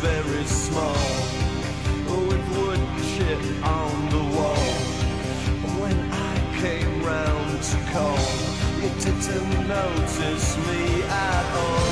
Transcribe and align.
very 0.00 0.44
small 0.44 0.94
with 2.26 2.44
wood 2.56 2.80
chip 3.12 3.42
on 3.62 4.08
the 4.08 4.24
wall. 4.34 4.56
When 5.78 5.98
I 6.10 6.36
came 6.58 7.04
round 7.04 7.62
to 7.62 7.76
call, 7.92 8.16
it 8.86 8.94
didn't 9.04 9.68
notice 9.68 10.56
me 10.56 11.02
at 11.02 11.46
all. 11.64 11.90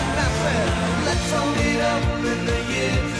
And 0.00 0.20
I 0.20 1.04
let's 1.06 1.32
all 1.32 1.50
meet 1.56 1.80
up 1.80 2.24
in 2.24 2.46
the 2.46 2.60
year 2.72 3.13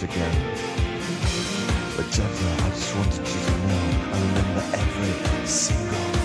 once 0.00 0.14
again. 0.14 0.32
But 1.96 2.10
Jennifer, 2.10 2.64
I 2.64 2.70
just 2.70 2.96
wanted 2.96 3.18
you 3.18 3.40
to 3.44 3.58
know 3.68 3.84
I 4.12 4.20
remember 4.20 4.62
every 4.76 5.46
single 5.46 6.19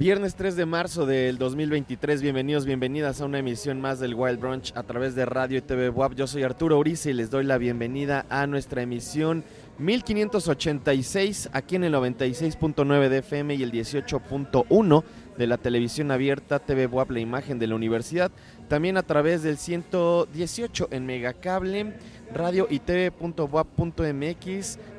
Viernes 0.00 0.34
3 0.34 0.56
de 0.56 0.64
marzo 0.64 1.04
del 1.04 1.36
2023, 1.36 2.22
bienvenidos, 2.22 2.64
bienvenidas 2.64 3.20
a 3.20 3.26
una 3.26 3.40
emisión 3.40 3.82
más 3.82 4.00
del 4.00 4.14
Wild 4.14 4.40
Brunch 4.40 4.72
a 4.74 4.82
través 4.82 5.14
de 5.14 5.26
Radio 5.26 5.58
y 5.58 5.60
TV 5.60 5.90
WAP. 5.90 6.14
Yo 6.14 6.26
soy 6.26 6.42
Arturo 6.42 6.78
Urice 6.78 7.10
y 7.10 7.12
les 7.12 7.28
doy 7.28 7.44
la 7.44 7.58
bienvenida 7.58 8.24
a 8.30 8.46
nuestra 8.46 8.80
emisión 8.80 9.44
1586 9.76 11.50
aquí 11.52 11.76
en 11.76 11.84
el 11.84 11.92
96.9 11.92 13.10
de 13.10 13.18
FM 13.18 13.56
y 13.56 13.62
el 13.62 13.72
18.1 13.72 15.04
de 15.36 15.46
la 15.46 15.58
televisión 15.58 16.10
abierta 16.10 16.60
TV 16.60 16.86
WAP, 16.86 17.10
la 17.10 17.20
imagen 17.20 17.58
de 17.58 17.66
la 17.66 17.74
universidad. 17.74 18.32
También 18.68 18.96
a 18.96 19.02
través 19.02 19.42
del 19.42 19.58
118 19.58 20.88
en 20.92 21.04
Megacable, 21.04 21.94
radio 22.32 22.66
y 22.70 22.78
tv.wap.mx, 22.78 23.18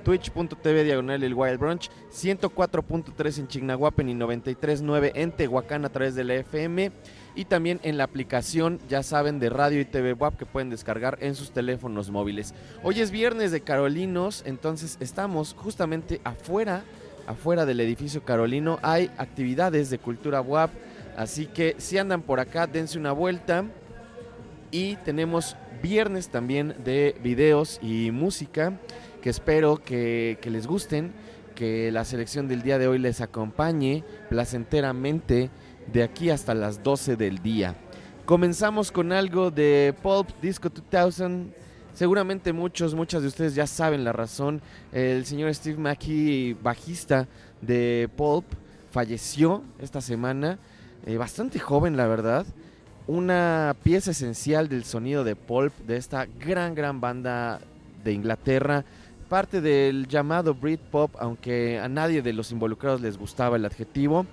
twitch.tv 0.03 0.83
diagonal 0.83 1.23
el 1.23 1.33
Wild 1.33 1.59
Brunch, 1.59 1.89
104.3 2.11 3.39
en 3.39 3.47
Chignahuapen 3.47 4.09
y 4.09 4.13
93.9 4.13 5.11
en 5.15 5.31
Tehuacán 5.31 5.85
a 5.85 5.89
través 5.89 6.15
de 6.15 6.23
la 6.23 6.35
FM 6.35 6.91
y 7.35 7.45
también 7.45 7.79
en 7.83 7.97
la 7.97 8.03
aplicación, 8.03 8.79
ya 8.89 9.03
saben, 9.03 9.39
de 9.39 9.49
Radio 9.49 9.79
y 9.79 9.85
TV 9.85 10.13
WAP 10.13 10.37
que 10.37 10.45
pueden 10.45 10.69
descargar 10.69 11.17
en 11.21 11.35
sus 11.35 11.51
teléfonos 11.51 12.09
móviles. 12.09 12.53
Hoy 12.83 12.99
es 12.99 13.11
viernes 13.11 13.51
de 13.51 13.61
Carolinos, 13.61 14.43
entonces 14.45 14.97
estamos 14.99 15.55
justamente 15.57 16.19
afuera, 16.23 16.83
afuera 17.27 17.65
del 17.65 17.79
edificio 17.79 18.23
Carolino. 18.23 18.79
Hay 18.81 19.11
actividades 19.17 19.89
de 19.89 19.99
cultura 19.99 20.41
WAP, 20.41 20.71
así 21.15 21.45
que 21.45 21.75
si 21.77 21.97
andan 21.97 22.21
por 22.21 22.39
acá, 22.39 22.67
dense 22.67 22.97
una 22.97 23.11
vuelta. 23.11 23.65
Y 24.73 24.95
tenemos 24.97 25.57
viernes 25.81 26.29
también 26.29 26.75
de 26.83 27.15
videos 27.21 27.79
y 27.81 28.11
música 28.11 28.73
que 29.21 29.29
espero 29.29 29.77
que, 29.77 30.37
les 30.43 30.67
gusten, 30.67 31.13
que 31.55 31.91
la 31.91 32.03
selección 32.03 32.47
del 32.47 32.63
día 32.63 32.79
de 32.79 32.87
hoy 32.87 32.97
les 32.97 33.21
acompañe 33.21 34.03
placenteramente 34.29 35.49
de 35.91 36.03
aquí 36.03 36.29
hasta 36.29 36.53
las 36.53 36.83
12 36.83 37.15
del 37.15 37.39
día. 37.39 37.75
Comenzamos 38.25 38.91
con 38.91 39.11
algo 39.11 39.51
de 39.51 39.93
Pulp 40.01 40.29
Disco 40.41 40.69
2000. 40.69 41.53
Seguramente 41.93 42.53
muchos, 42.53 42.95
muchas 42.95 43.21
de 43.21 43.27
ustedes 43.27 43.53
ya 43.53 43.67
saben 43.67 44.03
la 44.03 44.13
razón. 44.13 44.61
El 44.91 45.25
señor 45.25 45.53
Steve 45.53 45.77
Mackey, 45.77 46.53
bajista 46.53 47.27
de 47.61 48.09
Pulp, 48.15 48.45
falleció 48.91 49.63
esta 49.79 50.01
semana. 50.01 50.57
Eh, 51.05 51.17
bastante 51.17 51.59
joven, 51.59 51.97
la 51.97 52.07
verdad. 52.07 52.45
Una 53.07 53.75
pieza 53.83 54.11
esencial 54.11 54.69
del 54.69 54.85
sonido 54.85 55.23
de 55.23 55.35
Pulp, 55.35 55.73
de 55.85 55.97
esta 55.97 56.25
gran, 56.25 56.75
gran 56.75 57.01
banda 57.01 57.59
de 58.03 58.13
Inglaterra. 58.13 58.85
Parte 59.31 59.61
del 59.61 60.07
llamado 60.07 60.53
Britpop, 60.53 61.15
aunque 61.17 61.79
a 61.79 61.87
nadie 61.87 62.21
de 62.21 62.33
los 62.33 62.51
involucrados 62.51 62.99
les 62.99 63.17
gustaba 63.17 63.55
el 63.55 63.65
adjetivo 63.65 64.27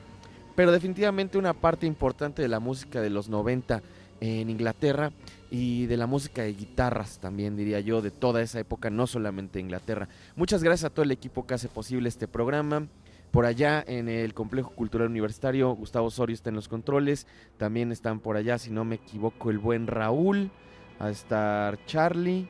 pero 0.58 0.72
definitivamente 0.72 1.38
una 1.38 1.52
parte 1.52 1.86
importante 1.86 2.42
de 2.42 2.48
la 2.48 2.58
música 2.58 3.00
de 3.00 3.10
los 3.10 3.28
90 3.28 3.80
en 4.20 4.50
Inglaterra 4.50 5.12
y 5.52 5.86
de 5.86 5.96
la 5.96 6.08
música 6.08 6.42
de 6.42 6.52
guitarras 6.52 7.20
también 7.20 7.56
diría 7.56 7.78
yo 7.78 8.02
de 8.02 8.10
toda 8.10 8.42
esa 8.42 8.58
época, 8.58 8.90
no 8.90 9.06
solamente 9.06 9.60
Inglaterra. 9.60 10.08
Muchas 10.34 10.64
gracias 10.64 10.90
a 10.90 10.92
todo 10.92 11.04
el 11.04 11.12
equipo 11.12 11.46
que 11.46 11.54
hace 11.54 11.68
posible 11.68 12.08
este 12.08 12.26
programa. 12.26 12.88
Por 13.30 13.46
allá 13.46 13.84
en 13.86 14.08
el 14.08 14.34
Complejo 14.34 14.70
Cultural 14.70 15.06
Universitario, 15.06 15.70
Gustavo 15.76 16.08
Osorio 16.08 16.34
está 16.34 16.48
en 16.48 16.56
los 16.56 16.66
controles. 16.66 17.28
También 17.56 17.92
están 17.92 18.18
por 18.18 18.36
allá, 18.36 18.58
si 18.58 18.72
no 18.72 18.84
me 18.84 18.96
equivoco, 18.96 19.50
el 19.50 19.60
buen 19.60 19.86
Raúl. 19.86 20.50
Ahí 20.98 21.12
está 21.12 21.78
Charlie. 21.86 22.48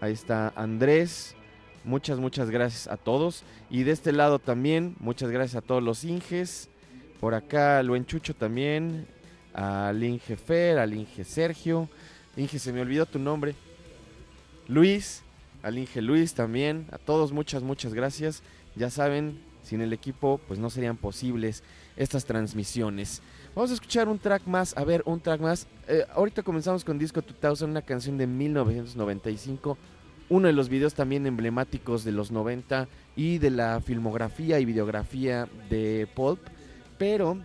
Ahí 0.00 0.14
está 0.14 0.50
Andrés. 0.56 1.36
Muchas, 1.84 2.18
muchas 2.18 2.50
gracias 2.50 2.88
a 2.88 2.96
todos. 2.96 3.42
Y 3.68 3.82
de 3.82 3.92
este 3.92 4.12
lado 4.12 4.38
también, 4.38 4.96
muchas 5.00 5.30
gracias 5.30 5.62
a 5.62 5.66
todos 5.66 5.82
los 5.82 6.02
Inges. 6.04 6.68
Por 7.20 7.34
acá 7.34 7.78
al 7.78 7.88
buen 7.88 8.06
Chucho 8.06 8.34
también, 8.34 9.06
al 9.52 10.02
Inge 10.02 10.36
Fer, 10.36 10.78
al 10.78 10.94
Inge 10.94 11.24
Sergio. 11.24 11.88
Inge, 12.36 12.58
se 12.58 12.72
me 12.72 12.80
olvidó 12.80 13.04
tu 13.04 13.18
nombre. 13.18 13.54
Luis, 14.66 15.22
al 15.62 15.78
Inge 15.78 16.00
Luis 16.00 16.32
también. 16.32 16.86
A 16.90 16.96
todos 16.96 17.32
muchas, 17.32 17.62
muchas 17.62 17.92
gracias. 17.92 18.42
Ya 18.76 18.88
saben, 18.88 19.38
sin 19.62 19.82
el 19.82 19.92
equipo 19.92 20.40
pues 20.48 20.58
no 20.58 20.70
serían 20.70 20.96
posibles 20.96 21.62
estas 21.96 22.24
transmisiones. 22.24 23.20
Vamos 23.54 23.70
a 23.70 23.74
escuchar 23.74 24.08
un 24.08 24.18
track 24.18 24.46
más, 24.46 24.76
a 24.76 24.84
ver, 24.84 25.02
un 25.04 25.20
track 25.20 25.40
más. 25.40 25.66
Eh, 25.86 26.04
ahorita 26.14 26.42
comenzamos 26.42 26.82
con 26.82 26.98
Disco 26.98 27.20
2000, 27.20 27.68
una 27.68 27.82
canción 27.82 28.18
de 28.18 28.26
1995. 28.26 29.76
Uno 30.28 30.46
de 30.46 30.54
los 30.54 30.68
videos 30.68 30.94
también 30.94 31.26
emblemáticos 31.26 32.04
de 32.04 32.12
los 32.12 32.30
90 32.30 32.88
y 33.16 33.38
de 33.38 33.50
la 33.50 33.80
filmografía 33.80 34.58
y 34.58 34.64
videografía 34.64 35.48
de 35.68 36.08
Pulp 36.14 36.40
pero 36.98 37.38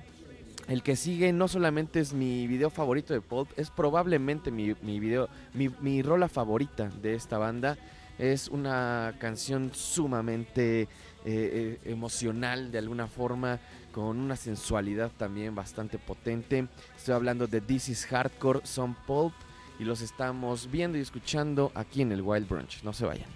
el 0.68 0.84
que 0.84 0.96
sigue 0.96 1.34
no 1.34 1.48
solamente 1.48 2.00
es 2.00 2.14
mi 2.14 2.48
video 2.48 2.70
favorito 2.70 3.14
de 3.14 3.22
Pulp, 3.22 3.50
es 3.58 3.72
probablemente 3.72 4.52
mi, 4.52 4.76
mi 4.82 5.00
video, 5.00 5.30
mi, 5.54 5.70
mi, 5.82 6.02
rola 6.02 6.30
favorita 6.30 6.90
de 7.02 7.16
esta 7.16 7.38
banda. 7.38 7.78
Es 8.20 8.50
una 8.50 9.16
canción 9.18 9.72
sumamente 9.74 10.82
eh, 10.82 10.88
eh, 11.26 11.80
emocional 11.86 12.72
de 12.72 12.78
alguna 12.78 13.08
forma, 13.08 13.60
con 13.92 14.20
una 14.20 14.36
sensualidad 14.36 15.12
también 15.18 15.56
bastante 15.56 15.98
potente. 15.98 16.68
Estoy 16.96 17.16
hablando 17.16 17.48
de 17.48 17.62
This 17.62 17.90
is 17.90 18.06
Hardcore, 18.06 18.60
son 18.64 18.94
Pulp, 19.08 19.34
y 19.80 19.86
los 19.86 20.02
estamos 20.02 20.70
viendo 20.70 20.98
y 20.98 21.02
escuchando 21.02 21.72
aquí 21.74 22.02
en 22.02 22.12
el 22.12 22.22
Wild 22.22 22.48
Brunch. 22.48 22.84
No 22.84 22.92
se 22.94 23.06
vayan. 23.06 23.30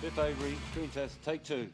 Fifth 0.00 0.18
Avery, 0.18 0.54
screen 0.70 0.90
test, 0.90 1.22
take 1.24 1.42
two. 1.42 1.68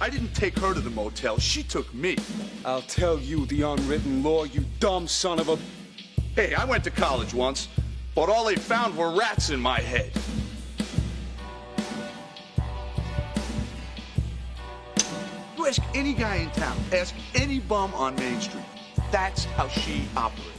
I 0.00 0.08
didn't 0.08 0.32
take 0.32 0.56
her 0.60 0.72
to 0.72 0.80
the 0.80 0.90
motel. 0.90 1.38
She 1.38 1.62
took 1.62 1.92
me. 1.92 2.16
I'll 2.64 2.82
tell 2.82 3.18
you 3.18 3.46
the 3.46 3.62
unwritten 3.62 4.22
law, 4.22 4.44
you 4.44 4.64
dumb 4.78 5.08
son 5.08 5.40
of 5.40 5.48
a. 5.48 5.58
Hey, 6.36 6.54
I 6.54 6.64
went 6.64 6.84
to 6.84 6.90
college 6.90 7.34
once, 7.34 7.68
but 8.14 8.30
all 8.30 8.44
they 8.44 8.54
found 8.54 8.96
were 8.96 9.10
rats 9.10 9.50
in 9.50 9.60
my 9.60 9.80
head. 9.80 10.12
Ask 15.68 15.82
any 15.94 16.14
guy 16.14 16.36
in 16.36 16.50
town, 16.52 16.76
ask 16.94 17.14
any 17.34 17.58
bum 17.60 17.92
on 17.94 18.16
Main 18.16 18.40
Street. 18.40 18.64
That's 19.12 19.44
how 19.44 19.68
she 19.68 20.08
operates. 20.16 20.57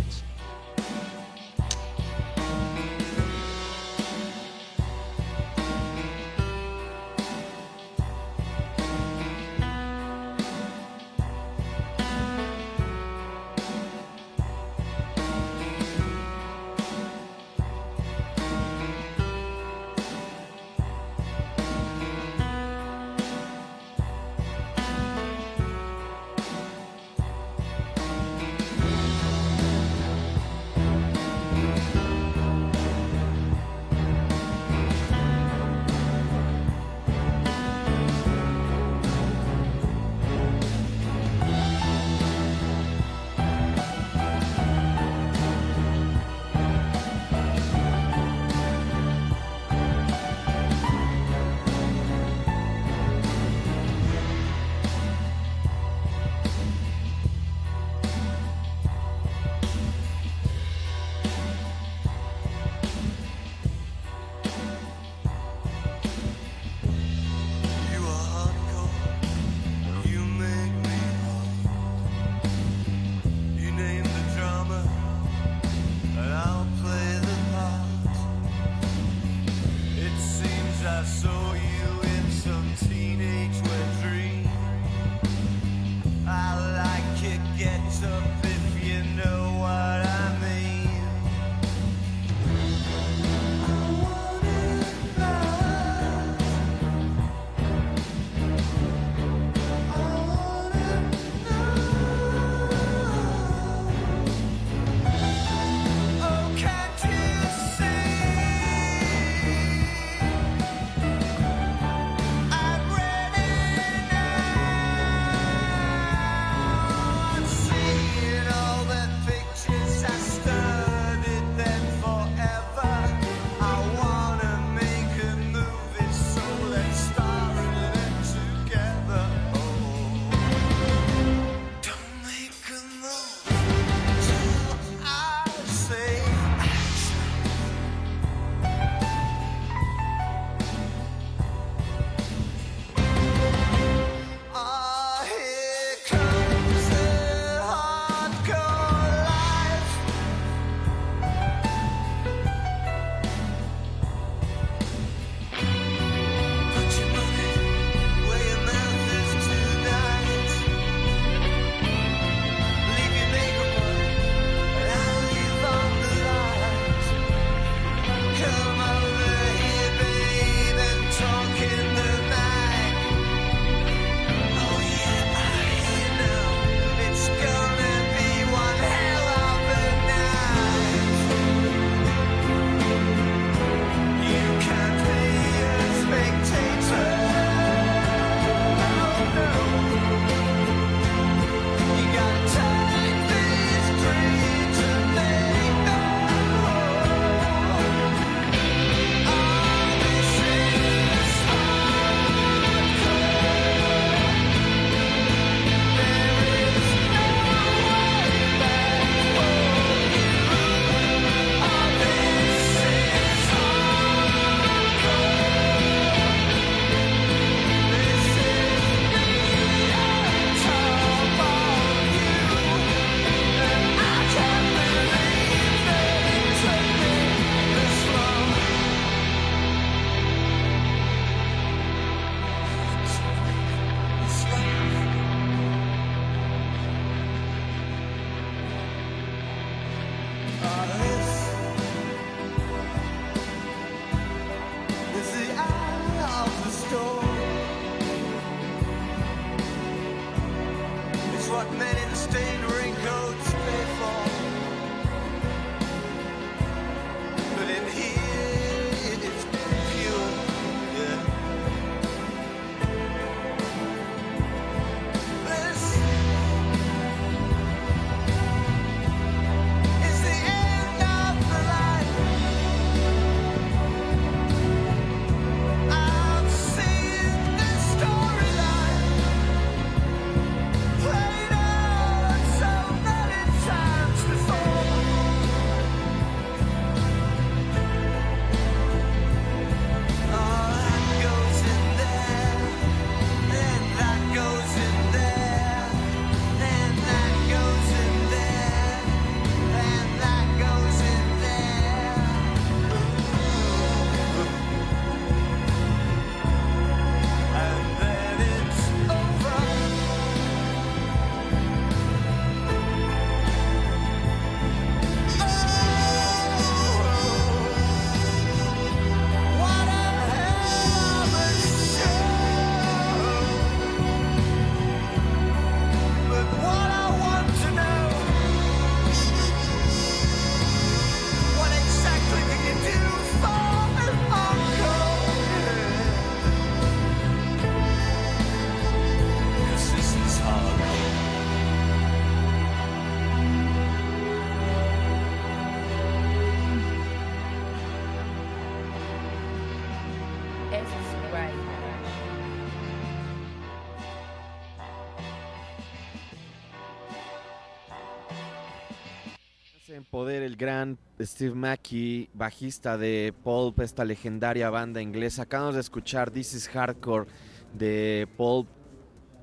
Gran 360.59 360.97
Steve 361.21 361.55
Mackey, 361.55 362.29
bajista 362.33 362.97
de 362.97 363.33
Pulp, 363.43 363.79
esta 363.79 364.03
legendaria 364.03 364.69
banda 364.69 365.01
inglesa. 365.01 365.43
Acabamos 365.43 365.75
de 365.75 365.81
escuchar 365.81 366.31
This 366.31 366.53
is 366.53 366.67
Hardcore 366.67 367.27
de 367.73 368.27
Pulp. 368.35 368.67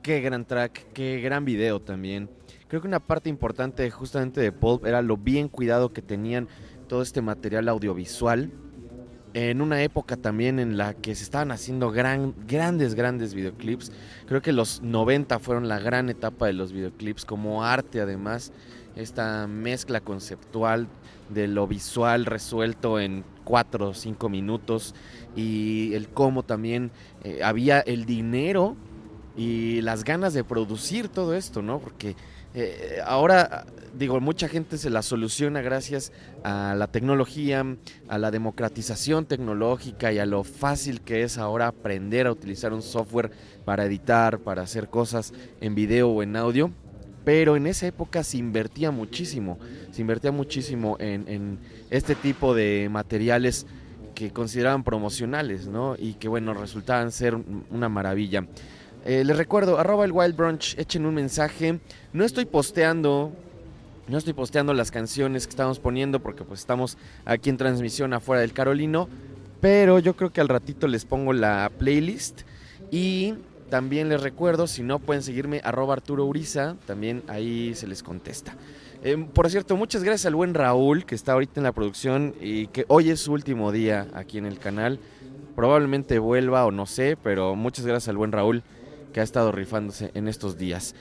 Qué 0.02 0.20
gran 0.20 0.44
track, 0.44 0.92
qué 0.92 1.20
gran 1.20 1.46
video 1.46 1.80
también. 1.80 2.28
Creo 2.68 2.82
que 2.82 2.86
una 2.86 3.00
parte 3.00 3.30
importante 3.30 3.90
justamente 3.90 4.42
de 4.42 4.52
Pulp 4.52 4.84
era 4.84 5.00
lo 5.00 5.16
bien 5.16 5.48
cuidado 5.48 5.90
que 5.90 6.02
tenían 6.02 6.48
todo 6.86 7.00
este 7.00 7.22
material 7.22 7.70
audiovisual. 7.70 8.52
En 9.32 9.62
una 9.62 9.82
época 9.82 10.16
también 10.18 10.58
en 10.58 10.76
la 10.76 10.92
que 10.92 11.14
se 11.14 11.24
estaban 11.24 11.50
haciendo 11.50 11.90
gran, 11.90 12.34
grandes, 12.46 12.94
grandes 12.94 13.32
videoclips. 13.32 13.90
Creo 14.26 14.42
que 14.42 14.52
los 14.52 14.82
90 14.82 15.38
fueron 15.38 15.66
la 15.66 15.78
gran 15.78 16.10
etapa 16.10 16.46
de 16.46 16.52
los 16.52 16.72
videoclips 16.72 17.24
como 17.24 17.64
arte 17.64 18.02
además 18.02 18.52
esta 18.96 19.46
mezcla 19.46 20.00
conceptual 20.00 20.88
de 21.28 21.48
lo 21.48 21.66
visual 21.66 22.26
resuelto 22.26 23.00
en 23.00 23.24
cuatro 23.44 23.90
o 23.90 23.94
cinco 23.94 24.28
minutos 24.28 24.94
y 25.34 25.94
el 25.94 26.08
cómo 26.08 26.42
también 26.42 26.90
eh, 27.24 27.40
había 27.42 27.80
el 27.80 28.04
dinero 28.06 28.76
y 29.36 29.80
las 29.82 30.04
ganas 30.04 30.32
de 30.34 30.44
producir 30.44 31.08
todo 31.08 31.34
esto, 31.34 31.62
¿no? 31.62 31.78
Porque 31.78 32.16
eh, 32.54 33.00
ahora, 33.04 33.66
digo, 33.94 34.18
mucha 34.18 34.48
gente 34.48 34.78
se 34.78 34.88
la 34.88 35.02
soluciona 35.02 35.60
gracias 35.60 36.10
a 36.42 36.74
la 36.74 36.86
tecnología, 36.86 37.76
a 38.08 38.18
la 38.18 38.30
democratización 38.30 39.26
tecnológica 39.26 40.10
y 40.12 40.18
a 40.18 40.26
lo 40.26 40.42
fácil 40.42 41.02
que 41.02 41.22
es 41.22 41.36
ahora 41.36 41.68
aprender 41.68 42.26
a 42.26 42.32
utilizar 42.32 42.72
un 42.72 42.82
software 42.82 43.30
para 43.66 43.84
editar, 43.84 44.38
para 44.38 44.62
hacer 44.62 44.88
cosas 44.88 45.34
en 45.60 45.74
video 45.74 46.08
o 46.08 46.22
en 46.22 46.34
audio 46.36 46.70
pero 47.26 47.56
en 47.56 47.66
esa 47.66 47.88
época 47.88 48.22
se 48.22 48.36
invertía 48.36 48.92
muchísimo, 48.92 49.58
se 49.90 50.00
invertía 50.00 50.30
muchísimo 50.30 50.96
en, 51.00 51.58
este 51.90 52.14
tipo 52.14 52.54
de 52.54 52.88
materiales 52.88 53.66
que 54.14 54.30
consideraban 54.30 54.84
promocionales, 54.84 55.66
¿no? 55.66 55.96
Y 55.98 56.14
que 56.14 56.28
bueno, 56.28 56.54
resultaban 56.54 57.10
ser 57.10 57.34
una 57.34 57.88
maravilla. 57.88 58.46
Eh, 59.04 59.24
les 59.24 59.36
recuerdo, 59.36 59.76
arroba 59.76 60.04
el 60.04 60.12
Wild 60.12 60.36
Brunch, 60.36 60.78
echen 60.78 61.04
un 61.04 61.14
mensaje. 61.16 61.80
No 62.12 62.24
estoy 62.24 62.44
posteando, 62.44 63.32
no 64.06 64.18
estoy 64.18 64.32
posteando 64.32 64.72
las 64.72 64.92
canciones 64.92 65.48
que 65.48 65.50
estamos 65.50 65.80
poniendo 65.80 66.20
porque 66.20 66.44
pues 66.44 66.60
estamos 66.60 66.96
aquí 67.24 67.50
en 67.50 67.56
transmisión 67.56 68.12
afuera 68.12 68.40
del 68.40 68.52
Carolino, 68.52 69.08
pero 69.60 69.98
yo 69.98 70.14
creo 70.14 70.32
que 70.32 70.40
al 70.40 70.48
ratito 70.48 70.86
les 70.86 71.04
pongo 71.04 71.32
la 71.32 71.72
playlist 71.76 72.42
y 72.92 73.34
también 73.68 74.08
les 74.08 74.20
recuerdo, 74.20 74.66
si 74.66 74.82
no 74.82 74.98
pueden 74.98 75.22
seguirme, 75.22 75.60
arroba 75.64 75.94
Arturo 75.94 76.24
Uriza, 76.24 76.76
también 76.86 77.22
ahí 77.28 77.74
se 77.74 77.86
les 77.86 78.02
contesta. 78.02 78.56
Eh, 79.02 79.26
por 79.32 79.50
cierto, 79.50 79.76
muchas 79.76 80.02
gracias 80.02 80.26
al 80.26 80.34
buen 80.34 80.54
Raúl, 80.54 81.04
que 81.04 81.14
está 81.14 81.32
ahorita 81.32 81.60
en 81.60 81.64
la 81.64 81.72
producción 81.72 82.34
y 82.40 82.68
que 82.68 82.84
hoy 82.88 83.10
es 83.10 83.20
su 83.20 83.32
último 83.32 83.72
día 83.72 84.08
aquí 84.14 84.38
en 84.38 84.46
el 84.46 84.58
canal. 84.58 84.98
Probablemente 85.54 86.18
vuelva 86.18 86.64
o 86.66 86.70
no 86.70 86.86
sé, 86.86 87.16
pero 87.22 87.56
muchas 87.56 87.86
gracias 87.86 88.08
al 88.08 88.16
buen 88.16 88.32
Raúl, 88.32 88.62
que 89.12 89.20
ha 89.20 89.24
estado 89.24 89.52
rifándose 89.52 90.10
en 90.14 90.28
estos 90.28 90.58
días. 90.58 90.94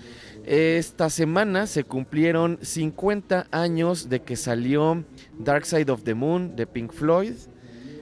Esta 0.45 1.09
semana 1.09 1.67
se 1.67 1.83
cumplieron 1.83 2.59
50 2.61 3.47
años 3.51 4.09
de 4.09 4.21
que 4.21 4.35
salió 4.35 5.03
Dark 5.39 5.65
Side 5.65 5.91
of 5.91 6.03
the 6.03 6.13
Moon 6.13 6.55
de 6.55 6.67
Pink 6.67 6.93
Floyd. 6.93 7.33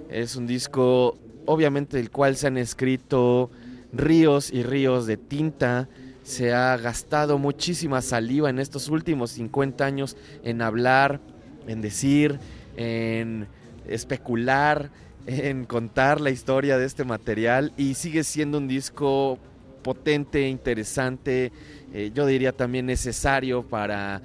Es 0.10 0.36
un 0.36 0.48
disco, 0.48 1.18
obviamente, 1.46 1.98
del 1.98 2.12
cual 2.12 2.36
se 2.36 2.48
han 2.48 2.58
escrito 2.58 3.50
ríos 3.94 4.52
y 4.52 4.64
ríos 4.64 5.06
de 5.06 5.18
tinta. 5.18 5.88
Se 6.24 6.54
ha 6.54 6.76
gastado 6.78 7.38
muchísima 7.38 8.02
saliva 8.02 8.50
en 8.50 8.60
estos 8.60 8.90
últimos 8.90 9.32
50 9.32 9.86
años 9.86 10.18
en 10.44 10.62
hablar, 10.62 11.20
en 11.68 11.82
decir, 11.82 12.40
en 12.76 13.48
especular, 13.88 14.90
en 15.26 15.66
contar 15.66 16.20
la 16.22 16.30
historia 16.30 16.78
de 16.78 16.86
este 16.86 17.04
material 17.04 17.74
y 17.78 17.94
sigue 17.94 18.24
siendo 18.24 18.58
un 18.58 18.68
disco 18.68 19.38
potente, 19.84 20.48
interesante, 20.48 21.52
eh, 21.94 22.12
yo 22.14 22.26
diría 22.26 22.54
también 22.54 22.86
necesario 22.86 23.64
para, 23.64 24.22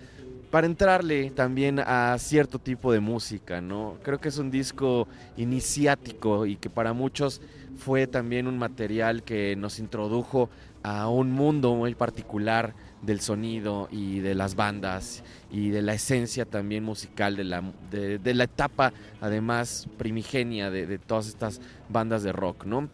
para 0.51 0.67
entrarle 0.67 1.31
también 1.31 1.81
a 1.81 2.17
cierto 2.19 2.59
tipo 2.59 2.93
de 2.93 3.01
música, 3.01 3.61
¿no? 3.61 3.97
Creo 4.03 4.21
que 4.21 4.29
es 4.29 4.39
un 4.39 4.51
disco 4.51 5.09
iniciático 5.37 6.47
y 6.47 6.57
que 6.57 6.71
para 6.71 6.93
muchos 6.93 7.41
fue 7.79 8.07
también 8.07 8.47
un 8.47 8.59
material 8.59 9.23
que 9.23 9.57
nos 9.57 9.79
introdujo 9.79 10.51
a 10.83 11.09
un 11.09 11.31
mundo 11.31 11.75
muy 11.75 11.95
particular 11.95 12.75
del 13.03 13.21
sonido 13.21 13.89
y 13.91 14.19
de 14.19 14.35
las 14.35 14.57
bandas 14.57 15.23
y 15.51 15.71
de 15.71 15.83
la 15.83 15.95
esencia 15.95 16.45
también 16.45 16.85
musical 16.85 17.37
de 17.37 17.45
la, 17.45 17.63
de, 17.91 18.35
la 18.35 18.45
etapa 18.45 18.93
además 19.21 19.89
primigenia 19.97 20.71
de, 20.71 20.87
de, 20.87 20.99
todas 20.99 21.29
estas 21.29 21.61
bandas 21.89 22.23
de 22.23 22.33
rock, 22.33 22.65
¿no? 22.65 22.89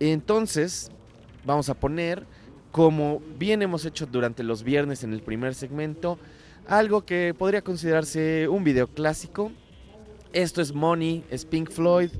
Entonces 0.00 0.90
vamos 1.44 1.68
a 1.68 1.74
poner, 1.74 2.26
como 2.72 3.22
bien 3.38 3.62
hemos 3.62 3.84
hecho 3.84 4.06
durante 4.06 4.42
los 4.42 4.64
viernes 4.64 5.04
en 5.04 5.12
el 5.12 5.22
primer 5.22 5.54
segmento, 5.54 6.18
algo 6.66 7.04
que 7.04 7.34
podría 7.36 7.62
considerarse 7.62 8.48
un 8.48 8.64
video 8.64 8.88
clásico. 8.88 9.52
Esto 10.32 10.60
es 10.60 10.72
Money, 10.72 11.24
es 11.30 11.44
Pink 11.44 11.70
Floyd. 11.70 12.10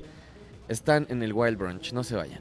Están 0.67 1.05
en 1.09 1.21
el 1.21 1.33
Wild 1.33 1.57
Brunch, 1.57 1.93
no 1.93 2.03
se 2.03 2.15
vayan. 2.15 2.39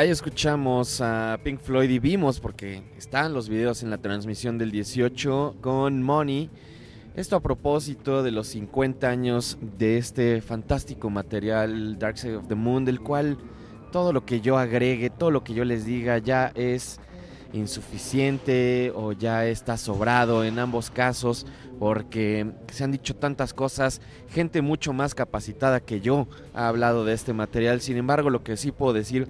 Ahí 0.00 0.08
escuchamos 0.08 1.02
a 1.02 1.38
Pink 1.44 1.60
Floyd 1.60 1.90
y 1.90 1.98
vimos, 1.98 2.40
porque 2.40 2.82
están 2.96 3.34
los 3.34 3.50
videos 3.50 3.82
en 3.82 3.90
la 3.90 3.98
transmisión 3.98 4.56
del 4.56 4.70
18 4.70 5.56
con 5.60 6.02
Money. 6.02 6.48
Esto 7.14 7.36
a 7.36 7.40
propósito 7.40 8.22
de 8.22 8.30
los 8.30 8.46
50 8.46 9.06
años 9.06 9.58
de 9.60 9.98
este 9.98 10.40
fantástico 10.40 11.10
material 11.10 11.98
Dark 11.98 12.16
Side 12.16 12.36
of 12.36 12.48
the 12.48 12.54
Moon, 12.54 12.86
del 12.86 13.00
cual 13.00 13.36
todo 13.92 14.14
lo 14.14 14.24
que 14.24 14.40
yo 14.40 14.56
agregue, 14.56 15.10
todo 15.10 15.30
lo 15.30 15.44
que 15.44 15.52
yo 15.52 15.66
les 15.66 15.84
diga 15.84 16.16
ya 16.16 16.50
es 16.54 16.98
insuficiente 17.52 18.92
o 18.94 19.12
ya 19.12 19.44
está 19.44 19.76
sobrado 19.76 20.44
en 20.44 20.58
ambos 20.60 20.90
casos 20.90 21.44
porque 21.78 22.46
se 22.72 22.84
han 22.84 22.92
dicho 22.92 23.16
tantas 23.16 23.52
cosas, 23.52 24.00
gente 24.30 24.62
mucho 24.62 24.94
más 24.94 25.14
capacitada 25.14 25.80
que 25.80 26.00
yo 26.00 26.26
ha 26.54 26.68
hablado 26.68 27.04
de 27.04 27.12
este 27.12 27.34
material, 27.34 27.82
sin 27.82 27.98
embargo 27.98 28.30
lo 28.30 28.42
que 28.42 28.56
sí 28.56 28.72
puedo 28.72 28.94
decir 28.94 29.28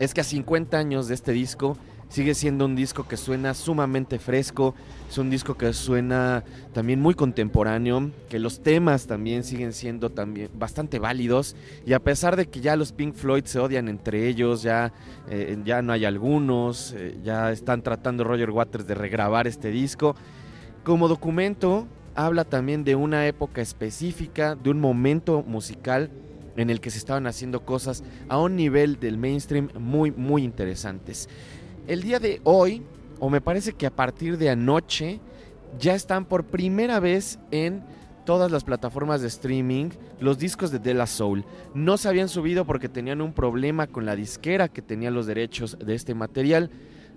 es 0.00 0.14
que 0.14 0.22
a 0.22 0.24
50 0.24 0.76
años 0.78 1.06
de 1.06 1.14
este 1.14 1.30
disco 1.32 1.76
sigue 2.08 2.34
siendo 2.34 2.64
un 2.64 2.74
disco 2.74 3.06
que 3.06 3.16
suena 3.16 3.54
sumamente 3.54 4.18
fresco, 4.18 4.74
es 5.08 5.18
un 5.18 5.30
disco 5.30 5.56
que 5.56 5.72
suena 5.72 6.42
también 6.72 7.00
muy 7.00 7.14
contemporáneo, 7.14 8.10
que 8.28 8.40
los 8.40 8.62
temas 8.62 9.06
también 9.06 9.44
siguen 9.44 9.72
siendo 9.72 10.10
también 10.10 10.50
bastante 10.54 10.98
válidos 10.98 11.54
y 11.86 11.92
a 11.92 12.00
pesar 12.00 12.34
de 12.34 12.46
que 12.46 12.60
ya 12.60 12.74
los 12.74 12.92
Pink 12.92 13.14
Floyd 13.14 13.44
se 13.44 13.60
odian 13.60 13.88
entre 13.88 14.26
ellos, 14.26 14.62
ya, 14.62 14.92
eh, 15.28 15.56
ya 15.64 15.82
no 15.82 15.92
hay 15.92 16.06
algunos, 16.06 16.94
eh, 16.96 17.18
ya 17.22 17.52
están 17.52 17.82
tratando 17.82 18.24
Roger 18.24 18.50
Waters 18.50 18.86
de 18.86 18.94
regrabar 18.94 19.46
este 19.46 19.70
disco, 19.70 20.16
como 20.82 21.08
documento 21.08 21.86
habla 22.14 22.44
también 22.44 22.84
de 22.84 22.96
una 22.96 23.26
época 23.26 23.60
específica, 23.60 24.56
de 24.56 24.70
un 24.70 24.80
momento 24.80 25.44
musical 25.46 26.10
en 26.60 26.70
el 26.70 26.80
que 26.80 26.90
se 26.90 26.98
estaban 26.98 27.26
haciendo 27.26 27.64
cosas 27.64 28.02
a 28.28 28.38
un 28.38 28.56
nivel 28.56 29.00
del 29.00 29.18
mainstream 29.18 29.70
muy 29.78 30.10
muy 30.10 30.44
interesantes. 30.44 31.28
El 31.86 32.02
día 32.02 32.18
de 32.18 32.40
hoy, 32.44 32.82
o 33.18 33.30
me 33.30 33.40
parece 33.40 33.72
que 33.72 33.86
a 33.86 33.94
partir 33.94 34.38
de 34.38 34.50
anoche, 34.50 35.20
ya 35.78 35.94
están 35.94 36.24
por 36.24 36.44
primera 36.44 37.00
vez 37.00 37.38
en 37.50 37.82
todas 38.24 38.50
las 38.50 38.64
plataformas 38.64 39.22
de 39.22 39.28
streaming 39.28 39.90
los 40.20 40.38
discos 40.38 40.70
de 40.70 40.78
De 40.78 40.94
La 40.94 41.06
Soul. 41.06 41.44
No 41.74 41.96
se 41.96 42.08
habían 42.08 42.28
subido 42.28 42.64
porque 42.64 42.88
tenían 42.88 43.20
un 43.20 43.32
problema 43.32 43.86
con 43.86 44.06
la 44.06 44.14
disquera 44.14 44.68
que 44.68 44.82
tenía 44.82 45.10
los 45.10 45.26
derechos 45.26 45.78
de 45.84 45.94
este 45.94 46.14
material. 46.14 46.70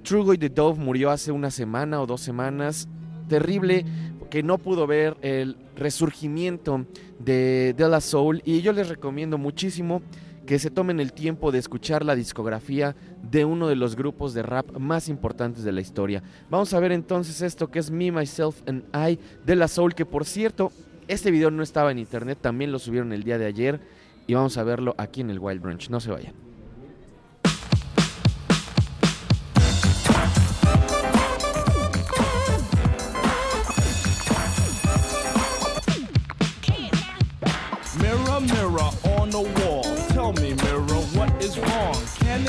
Trugoy 0.03 0.37
the 0.37 0.49
Dove 0.49 0.79
murió 0.79 1.11
hace 1.11 1.31
una 1.31 1.51
semana 1.51 2.01
o 2.01 2.05
dos 2.05 2.21
semanas. 2.21 2.87
Terrible 3.27 3.85
que 4.33 4.41
no 4.41 4.57
pudo 4.57 4.87
ver 4.87 5.15
el 5.21 5.57
resurgimiento 5.75 6.87
de 7.19 7.75
De 7.77 7.87
La 7.87 8.01
Soul 8.01 8.41
y 8.43 8.61
yo 8.61 8.73
les 8.73 8.89
recomiendo 8.89 9.37
muchísimo 9.37 10.01
que 10.47 10.57
se 10.57 10.71
tomen 10.71 10.99
el 10.99 11.13
tiempo 11.13 11.51
de 11.51 11.59
escuchar 11.59 12.03
la 12.03 12.15
discografía 12.15 12.95
de 13.21 13.45
uno 13.45 13.67
de 13.67 13.75
los 13.75 13.95
grupos 13.95 14.33
de 14.33 14.41
rap 14.41 14.75
más 14.79 15.07
importantes 15.07 15.63
de 15.63 15.71
la 15.71 15.81
historia. 15.81 16.23
Vamos 16.49 16.73
a 16.73 16.79
ver 16.79 16.93
entonces 16.93 17.43
esto 17.43 17.69
que 17.69 17.77
es 17.77 17.91
Me, 17.91 18.11
Myself 18.11 18.59
and 18.65 18.85
I 18.95 19.19
de 19.45 19.55
la 19.55 19.67
Soul, 19.67 19.93
que 19.93 20.03
por 20.03 20.25
cierto, 20.25 20.71
este 21.07 21.29
video 21.29 21.51
no 21.51 21.61
estaba 21.61 21.91
en 21.91 21.99
internet, 21.99 22.39
también 22.41 22.71
lo 22.71 22.79
subieron 22.79 23.13
el 23.13 23.21
día 23.23 23.37
de 23.37 23.45
ayer 23.45 23.81
y 24.25 24.33
vamos 24.33 24.57
a 24.57 24.63
verlo 24.63 24.95
aquí 24.97 25.21
en 25.21 25.29
el 25.29 25.37
Wild 25.37 25.61
Branch. 25.61 25.89
No 25.91 25.99
se 25.99 26.09
vayan. 26.09 26.52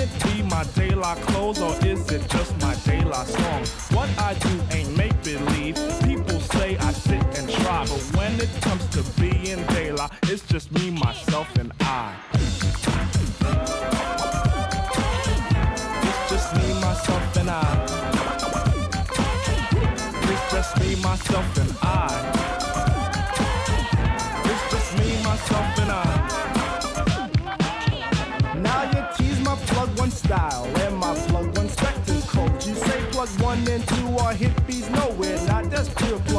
It 0.05 0.25
be 0.25 0.43
my 0.43 0.65
daylight 0.75 1.19
clothes 1.29 1.61
or 1.61 1.73
is 1.87 2.11
it 2.11 2.29
just 2.29 2.53
my 2.61 2.75
daylight 2.85 3.27
song? 3.27 3.65
What 3.97 4.09
I 4.19 4.35
do 4.35 4.55
ain't 4.71 4.97
make 4.97 5.17
believe. 5.23 5.77
People 6.03 6.41
say 6.41 6.77
I 6.77 6.93
sit 6.93 7.25
and 7.39 7.49
try, 7.49 7.81
but 7.87 8.03
when 8.17 8.33
it 8.41 8.51
comes 8.61 8.85
to 8.95 9.03
being 9.21 9.65
daylight, 9.69 10.13
it's 10.25 10.47
just 10.47 10.71
me, 10.73 10.91
myself, 10.91 11.49
and 11.57 11.73
I. 11.81 12.24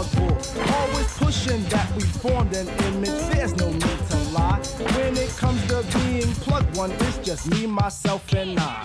Bull. 0.03 0.37
Always 0.73 1.17
pushing 1.17 1.63
that 1.69 1.89
we 1.95 2.01
formed 2.01 2.53
an 2.53 2.67
image. 2.67 3.11
There's 3.33 3.55
no 3.55 3.71
need 3.71 3.81
to 3.81 4.17
lie. 4.33 4.59
When 4.97 5.15
it 5.15 5.29
comes 5.37 5.65
to 5.67 5.85
being 5.97 6.33
plug 6.43 6.65
one, 6.75 6.91
it's 6.91 7.17
just 7.19 7.49
me, 7.49 7.65
myself, 7.65 8.33
and 8.33 8.59
I. 8.59 8.83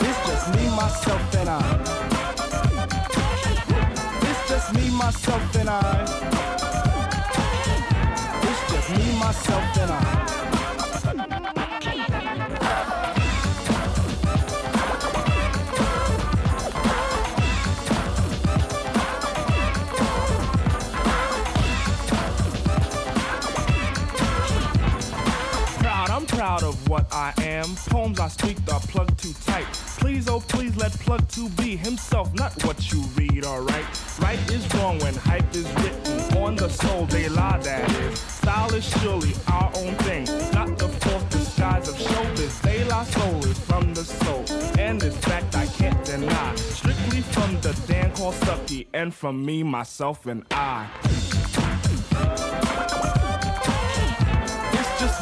It's 0.00 0.20
just 0.26 0.54
me, 0.56 0.68
myself, 0.74 1.34
and 1.34 1.50
I. 1.50 1.60
It's 4.22 4.48
just 4.48 4.74
me, 4.74 4.90
myself, 4.90 5.56
and 5.56 5.68
I. 5.68 5.80
It's 8.42 8.72
just 8.72 8.90
me, 8.96 9.18
myself, 9.18 9.78
and 9.78 9.90
I. 9.90 10.33
Proud, 26.44 26.62
of 26.62 26.88
what 26.90 27.06
I 27.10 27.32
am. 27.38 27.74
Poems 27.88 28.20
I 28.20 28.28
speak 28.28 28.58
are 28.70 28.78
plug 28.78 29.16
too 29.16 29.32
tight. 29.46 29.64
Please, 29.98 30.28
oh 30.28 30.40
please, 30.40 30.76
let 30.76 30.92
plug 30.92 31.26
two 31.30 31.48
be 31.60 31.74
himself, 31.74 32.34
not 32.34 32.52
what 32.64 32.92
you 32.92 33.00
read, 33.16 33.46
alright? 33.46 33.86
Right 34.20 34.38
is 34.50 34.62
wrong 34.74 34.98
when 34.98 35.14
hype 35.14 35.54
is 35.54 35.66
written 35.76 36.36
on 36.36 36.56
the 36.56 36.68
soul, 36.68 37.06
they 37.06 37.30
lie, 37.30 37.56
that 37.60 37.90
is. 37.92 38.18
Style 38.18 38.74
is 38.74 38.84
surely 39.00 39.32
our 39.50 39.72
own 39.76 39.94
thing, 40.04 40.26
not 40.52 40.76
the 40.76 40.88
fourth 40.88 41.26
disguise 41.30 41.88
of 41.88 41.94
showbiz. 41.94 42.60
They 42.60 42.84
lie 42.84 43.04
soul 43.04 43.42
is 43.46 43.58
from 43.60 43.94
the 43.94 44.04
soul, 44.04 44.44
and 44.78 45.00
this 45.00 45.16
fact 45.24 45.56
I 45.56 45.64
can't 45.64 46.04
deny. 46.04 46.54
Strictly 46.56 47.22
from 47.22 47.58
the 47.62 47.72
Dan 47.86 48.12
called 48.12 48.34
Stucky, 48.34 48.86
and 48.92 49.14
from 49.14 49.46
me, 49.46 49.62
myself, 49.62 50.26
and 50.26 50.44
I. 50.50 50.90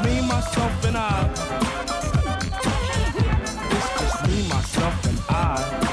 Me, 0.04 0.20
myself, 0.26 0.84
and 0.86 0.96
I. 0.96 1.30
It's 3.70 4.00
just 4.00 4.28
me, 4.28 4.48
myself, 4.48 5.06
and 5.06 5.20
I. 5.28 5.88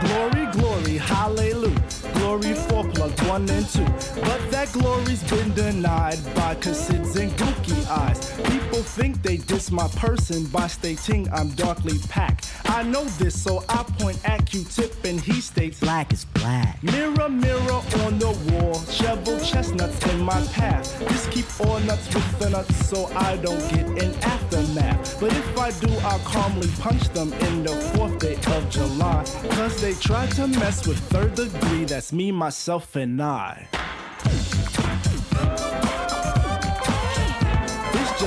Glory, 0.00 0.46
glory, 0.52 0.98
hallelujah. 0.98 1.82
Glory 2.14 2.54
for 2.54 2.84
plug 2.90 3.18
one 3.28 3.48
and 3.50 3.68
two. 3.68 3.84
But 4.22 4.50
that 4.50 4.70
glory's 4.72 5.22
been 5.24 5.52
denied 5.54 6.18
by 6.34 6.54
Cassids 6.56 7.16
and 7.16 7.30
gooky 7.32 7.86
eyes. 7.88 8.20
People 8.50 8.82
think 8.82 9.22
they 9.22 9.36
diss 9.64 9.72
my 9.72 9.88
person 9.88 10.44
by 10.46 10.66
stating 10.66 11.28
I'm 11.32 11.48
darkly 11.50 11.98
packed. 12.08 12.50
I 12.66 12.82
know 12.82 13.04
this, 13.20 13.40
so 13.40 13.64
I 13.68 13.82
point 13.98 14.18
at 14.28 14.44
Q-tip 14.46 15.04
and 15.04 15.20
he 15.20 15.40
states 15.40 15.80
Black 15.80 16.12
is 16.12 16.24
black. 16.26 16.82
Mirror, 16.82 17.28
mirror 17.30 17.80
on 18.04 18.18
the 18.18 18.32
wall, 18.50 18.80
shovel 18.84 19.38
chestnuts 19.40 20.04
in 20.12 20.20
my 20.22 20.40
path. 20.48 20.98
Just 21.08 21.30
keep 21.30 21.46
all 21.60 21.80
nuts 21.80 22.14
with 22.14 22.38
the 22.38 22.50
nuts 22.50 22.76
so 22.86 23.06
I 23.14 23.36
don't 23.38 23.60
get 23.70 23.86
an 24.02 24.14
aftermath. 24.22 25.20
But 25.20 25.32
if 25.32 25.58
I 25.58 25.70
do, 25.80 25.92
I'll 26.08 26.18
calmly 26.20 26.68
punch 26.78 27.08
them 27.10 27.32
in 27.32 27.62
the 27.62 27.74
fourth 27.94 28.18
day 28.18 28.36
of 28.54 28.68
July. 28.70 29.24
Cause 29.50 29.80
they 29.80 29.94
tried 29.94 30.32
to 30.32 30.46
mess 30.46 30.86
with 30.86 30.98
third 31.10 31.34
degree, 31.34 31.84
that's 31.84 32.12
me, 32.12 32.32
myself, 32.32 32.96
and 32.96 33.22
I. 33.22 33.68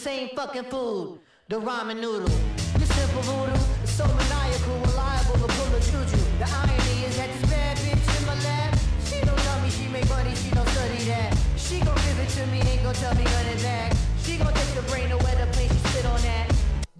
same 0.00 0.30
fucking 0.34 0.64
food. 0.64 1.20
The 1.48 1.60
ramen 1.60 2.00
noodle. 2.00 2.32
You 2.80 2.86
simple 2.86 3.20
voodoo, 3.20 3.60
it's 3.82 3.92
so 3.92 4.06
maniacal, 4.06 4.76
reliable 4.88 5.36
to 5.44 5.48
pull 5.52 5.76
a 5.76 5.80
juju. 5.80 6.16
The 6.40 6.48
irony 6.48 7.04
is 7.04 7.16
that 7.18 7.28
this 7.28 7.50
bad 7.50 7.76
bitch 7.76 8.08
in 8.16 8.24
my 8.24 8.34
lap, 8.40 8.78
she 9.04 9.20
don't 9.20 9.36
tell 9.36 9.60
me 9.60 9.68
she 9.68 9.88
make 9.88 10.08
money, 10.08 10.34
she 10.36 10.50
don't 10.52 10.68
study 10.68 11.04
that. 11.12 11.36
She 11.58 11.80
gon' 11.80 12.00
give 12.06 12.18
it 12.18 12.30
to 12.30 12.46
me, 12.46 12.62
ain't 12.64 12.82
gon' 12.82 12.94
tell 12.94 13.14
me 13.14 13.24
nothing 13.24 13.60
back. 13.62 13.92
She 14.24 14.38
gon' 14.38 14.54
take 14.54 14.72
the 14.72 14.82
brain 14.90 15.12
away 15.12 15.34
the 15.36 15.48
place 15.52 15.70
she 15.70 15.80
spit 15.92 16.06
on 16.06 16.20
that. 16.22 16.50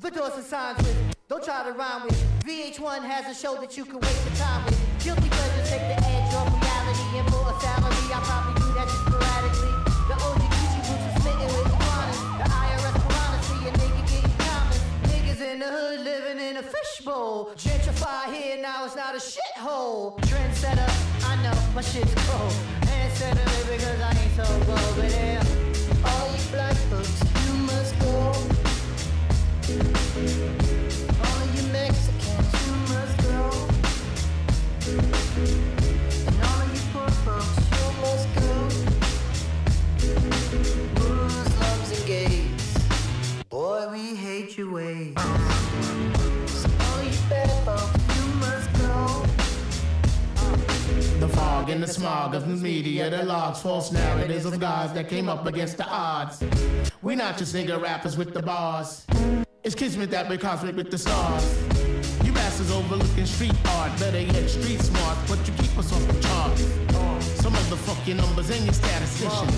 The 0.00 0.10
doors 0.10 0.34
and 0.36 0.44
signs 0.44 0.76
with, 0.84 0.98
don't 1.26 1.42
try 1.42 1.64
to 1.64 1.72
rhyme 1.72 2.02
with. 2.04 2.20
VH1 2.44 3.00
has 3.08 3.24
a 3.34 3.34
show 3.40 3.54
that 3.62 3.78
you 3.78 3.86
can 3.86 3.98
waste 3.98 4.24
your 4.28 4.36
time 4.36 4.66
with. 4.66 4.78
Guilty 5.02 5.30
pleasure 5.30 5.64
take 5.64 5.86
the 5.88 5.98
edge 6.04 6.34
off 6.34 6.52
reality 6.52 7.16
and 7.16 7.26
for 7.32 7.48
a 7.48 7.54
salary, 7.64 8.12
I 8.12 8.20
probably 8.28 8.60
do 8.60 8.68
that 8.74 8.84
just 8.84 9.00
sporadically. 9.00 9.29
Fishbowl. 17.00 17.50
Gentrify 17.56 18.32
here, 18.32 18.60
now 18.60 18.84
it's 18.84 18.96
not 18.96 19.14
a 19.14 19.18
shithole. 19.18 20.18
Trendsetter, 20.20 20.90
I 21.24 21.42
know 21.42 21.54
my 21.74 21.80
shit's 21.80 22.14
cold. 22.26 22.52
And 22.88 23.12
said 23.14 23.36
it 23.36 23.46
because 23.70 24.00
I 24.00 24.10
ain't 24.20 24.32
so 24.36 24.44
but 24.66 25.10
yeah. 25.10 25.44
All 26.04 26.28
you 26.32 26.42
black 26.52 26.76
folks, 26.90 27.22
you 27.46 27.52
must 27.68 27.98
go. 28.00 28.32
All 31.24 31.42
you 31.54 31.62
Mexicans, 31.72 32.52
you 32.66 32.72
must 32.92 33.16
go. 33.22 33.42
And 36.26 36.38
all 36.48 36.64
you 36.72 36.80
poor 36.92 37.10
folks, 37.24 37.58
you 37.76 37.86
must 38.02 38.26
go. 38.36 38.50
Muslims 40.98 41.90
and 41.98 42.06
gays, 42.06 42.74
boy, 43.48 43.88
we 43.92 44.14
hate 44.16 44.58
your 44.58 44.70
ways. 44.72 45.49
Fog 51.66 51.80
the 51.80 51.86
smog 51.86 52.34
of 52.34 52.48
the 52.48 52.56
media, 52.56 53.10
the 53.10 53.22
logs, 53.22 53.60
false 53.60 53.92
narratives 53.92 54.44
of 54.44 54.58
gods 54.58 54.92
that 54.94 55.08
came 55.08 55.28
up 55.28 55.46
against 55.46 55.76
the 55.76 55.86
odds. 55.86 56.42
We 57.02 57.14
not 57.14 57.36
just 57.36 57.54
nigga 57.54 57.80
rappers 57.80 58.16
with 58.16 58.32
the 58.32 58.42
bars. 58.42 59.06
It's 59.62 59.74
kismet 59.74 60.10
that 60.10 60.28
we're 60.28 60.38
cosmic 60.38 60.76
with 60.76 60.90
the 60.90 60.98
stars. 60.98 61.44
You 62.24 62.32
bastards 62.32 62.70
overlooking 62.70 63.26
street 63.26 63.54
art, 63.68 63.98
better 63.98 64.20
yet 64.20 64.48
street 64.48 64.80
smart, 64.80 65.18
but 65.28 65.38
you 65.46 65.52
keep 65.54 65.76
us 65.76 65.92
off 65.92 66.06
the 66.06 66.20
charts. 66.20 66.89
Some 67.20 67.52
motherfucking 67.52 68.16
numbers 68.16 68.50
and 68.50 68.64
your 68.64 68.74
statisticians. 68.74 69.54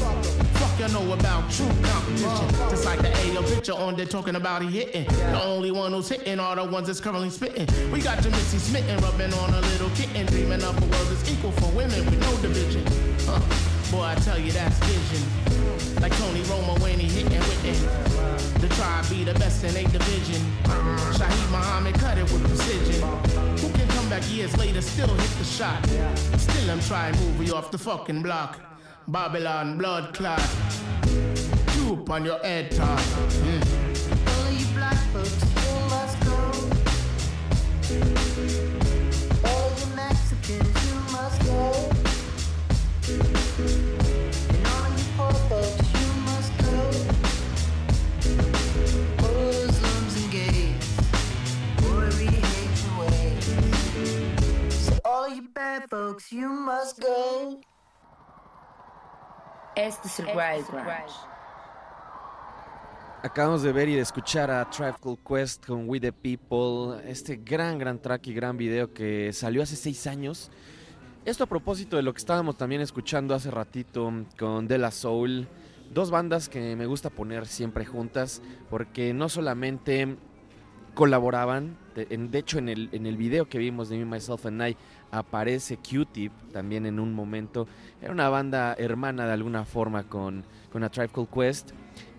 Fuck 0.59 0.79
you 0.79 0.88
know 0.88 1.12
about 1.12 1.51
true 1.51 1.66
competition. 1.83 2.48
Just 2.70 2.85
like 2.85 3.01
the 3.01 3.11
AO 3.11 3.42
picture 3.42 3.75
on 3.75 3.96
there 3.96 4.07
talking 4.07 4.37
about 4.37 4.62
he 4.62 4.70
hitting. 4.70 5.05
The 5.05 5.42
only 5.42 5.70
one 5.70 5.92
who's 5.92 6.09
hitting 6.09 6.40
are 6.40 6.57
the 6.57 6.64
ones 6.64 6.87
that's 6.87 7.01
currently 7.01 7.31
spitting. 7.31 7.66
We 7.90 8.01
got 8.01 8.22
your 8.22 8.33
Missy 8.33 8.59
smitten, 8.59 8.98
rubbing 9.01 9.33
on 9.35 9.55
a 9.55 9.61
little 9.61 9.90
kitten, 9.90 10.27
dreaming 10.27 10.62
up 10.62 10.77
a 10.77 10.81
world 10.81 11.09
that's 11.09 11.31
equal 11.31 11.53
for 11.53 11.70
women 11.77 12.05
with 12.07 12.20
no 12.20 12.37
division. 12.42 12.85
Huh. 13.27 13.40
Boy, 13.90 14.05
I 14.05 14.14
tell 14.16 14.38
you 14.38 14.53
that's 14.53 14.79
vision. 14.79 16.01
Like 16.01 16.16
Tony 16.16 16.40
Romo 16.44 16.81
when 16.81 16.98
he 16.98 17.09
hitting 17.09 17.38
with 17.38 17.64
it. 17.64 18.61
The 18.61 18.68
tribe 18.68 19.09
be 19.11 19.25
the 19.25 19.35
best 19.35 19.62
in 19.64 19.77
a 19.77 19.85
division. 19.90 20.40
Shaheed 21.18 21.51
Muhammad 21.51 21.94
cut 21.94 22.16
it 22.16 22.25
with 22.25 22.42
precision. 22.48 23.03
Who 23.59 23.68
can 23.77 23.91
back 24.12 24.31
years 24.31 24.55
later, 24.59 24.83
still 24.83 25.09
hit 25.09 25.31
the 25.38 25.44
shot? 25.44 25.83
Still 26.38 26.70
I'm 26.70 26.81
trying 26.81 27.14
to 27.14 27.20
move 27.20 27.46
you 27.46 27.55
off 27.55 27.70
the 27.70 27.79
fucking 27.79 28.22
block. 28.22 28.61
Babylon 29.09 29.79
blood 29.79 30.12
clot. 30.12 30.46
Droop 31.72 32.11
on 32.11 32.22
your 32.22 32.38
head 32.40 32.70
top. 32.72 32.98
Mm. 32.98 33.62
All 34.37 34.53
you 34.53 34.66
black 34.75 34.98
folks, 35.14 35.62
you 55.35 55.49
bad 55.55 55.88
folks, 55.88 56.31
you 56.31 56.49
must 56.49 57.01
go. 57.01 57.61
Este 59.77 60.09
es 60.09 60.21
el 60.21 60.27
Wild 60.27 60.68
Branch. 60.71 61.11
Acabamos 63.23 63.62
de 63.62 63.73
ver 63.73 63.88
y 63.88 63.95
de 63.95 64.01
escuchar 64.01 64.51
a 64.51 64.68
Called 64.68 65.18
Quest 65.27 65.64
con 65.64 65.88
We 65.88 66.01
the 66.01 66.12
People, 66.12 67.09
este 67.09 67.37
gran, 67.37 67.79
gran 67.79 68.01
track 68.03 68.27
y 68.27 68.35
gran 68.35 68.57
video 68.57 68.92
que 68.92 69.33
salió 69.33 69.62
hace 69.62 69.77
seis 69.77 70.07
años. 70.07 70.51
Esto 71.25 71.45
a 71.45 71.47
propósito 71.47 71.97
de 71.97 72.03
lo 72.03 72.12
que 72.12 72.18
estábamos 72.18 72.57
también 72.57 72.81
escuchando 72.81 73.35
hace 73.35 73.51
ratito 73.51 74.12
con 74.37 74.66
De 74.66 74.77
La 74.77 74.90
Soul, 74.90 75.47
dos 75.95 76.11
bandas 76.11 76.49
que 76.49 76.75
me 76.75 76.87
gusta 76.87 77.11
poner 77.11 77.47
siempre 77.47 77.87
juntas 77.87 78.42
porque 78.68 79.14
no 79.14 79.29
solamente 79.29 80.16
colaboraban, 80.94 81.76
de, 81.94 82.38
hecho 82.38 82.59
en 82.59 82.68
el, 82.68 82.88
en 82.92 83.07
el 83.07 83.16
video 83.16 83.48
que 83.48 83.59
vimos 83.59 83.88
de 83.88 83.98
Me, 83.98 84.05
Myself 84.05 84.46
and 84.46 84.68
I 84.68 84.76
aparece 85.11 85.76
Q-Tip 85.76 86.33
también 86.52 86.87
en 86.87 86.98
un 86.98 87.14
momento, 87.14 87.66
era 88.00 88.12
una 88.12 88.28
banda 88.28 88.74
hermana 88.78 89.26
de 89.26 89.33
alguna 89.33 89.64
forma 89.64 90.05
con, 90.05 90.44
con 90.70 90.85
A 90.85 90.90
Tribe 90.90 91.09
Called 91.09 91.28
Quest. 91.28 91.70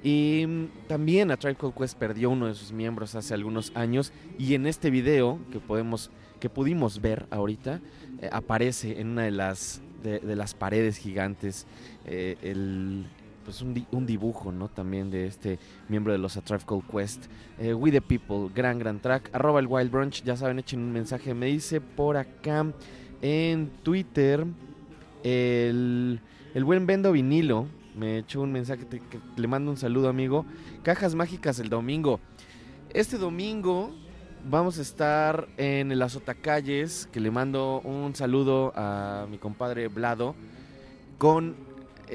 Y 0.04 0.46
mm, 0.48 0.88
también 0.88 1.32
A 1.32 1.38
Tribe 1.38 1.56
Called 1.56 1.76
Quest 1.76 1.98
perdió 1.98 2.30
uno 2.30 2.48
de 2.48 2.56
sus 2.56 2.72
miembros 2.72 3.16
hace 3.16 3.34
algunos 3.34 3.72
años 3.76 4.12
y 4.38 4.54
en 4.54 4.68
este 4.68 4.90
video 4.90 5.40
que 5.52 5.60
podemos 5.60 6.12
que 6.40 6.50
pudimos 6.50 7.00
ver 7.00 7.26
ahorita 7.32 7.80
eh, 8.22 8.30
aparece 8.34 9.00
en 9.00 9.12
una 9.12 9.24
de 9.24 9.32
las 9.32 9.82
de, 10.04 10.20
de 10.20 10.36
las 10.36 10.54
paredes 10.54 10.98
gigantes 10.98 11.66
eh, 12.06 12.36
el 12.42 13.06
pues 13.44 13.62
un, 13.62 13.86
un 13.92 14.06
dibujo 14.06 14.52
no 14.52 14.68
también 14.70 15.12
de 15.12 15.28
este 15.28 15.60
miembro 15.90 16.12
de 16.14 16.20
los 16.20 16.38
A 16.38 16.42
Tribe 16.42 16.64
Quest. 16.92 17.26
Eh, 17.60 17.74
We 17.74 17.92
the 17.92 18.02
People 18.02 18.50
gran 18.54 18.80
gran 18.80 19.00
track. 19.00 19.30
Arroba 19.34 19.60
el 19.60 19.68
Wild 19.68 19.92
Brunch 19.92 20.24
ya 20.24 20.36
saben 20.38 20.60
echen 20.60 20.80
un 20.80 20.92
mensaje 20.92 21.34
me 21.34 21.48
dice 21.48 21.82
por 21.82 22.18
acá 22.18 22.66
en 23.22 23.70
Twitter 23.84 24.46
el, 25.24 26.20
el 26.54 26.64
buen 26.64 26.86
Bendo 26.86 27.12
Vinilo 27.12 27.68
me 27.96 28.18
echó 28.20 28.42
un 28.42 28.52
mensaje 28.52 28.86
te- 28.86 29.02
le 29.38 29.48
mando 29.48 29.70
un 29.72 29.78
saludo 29.78 30.10
amigo. 30.10 30.46
Cajas 30.82 31.14
mágicas 31.16 31.60
el 31.60 31.70
domingo. 31.70 32.20
Este 32.92 33.18
domingo 33.18 33.92
vamos 34.50 34.80
a 34.80 34.82
estar 34.82 35.48
en 35.58 35.92
el 35.92 36.02
Azotacalles, 36.02 37.08
que 37.12 37.20
le 37.20 37.30
mando 37.32 37.82
un 37.82 38.16
saludo 38.16 38.74
a 38.76 39.28
mi 39.30 39.38
compadre 39.38 39.88
Vlado, 39.90 40.36
con 41.18 41.56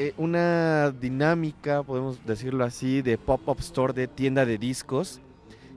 eh, 0.00 0.14
una 0.16 0.92
dinámica, 0.92 1.82
podemos 1.82 2.24
decirlo 2.24 2.62
así, 2.62 3.02
de 3.02 3.18
pop-up 3.18 3.58
store 3.58 3.92
de 3.92 4.06
tienda 4.06 4.46
de 4.46 4.56
discos. 4.56 5.20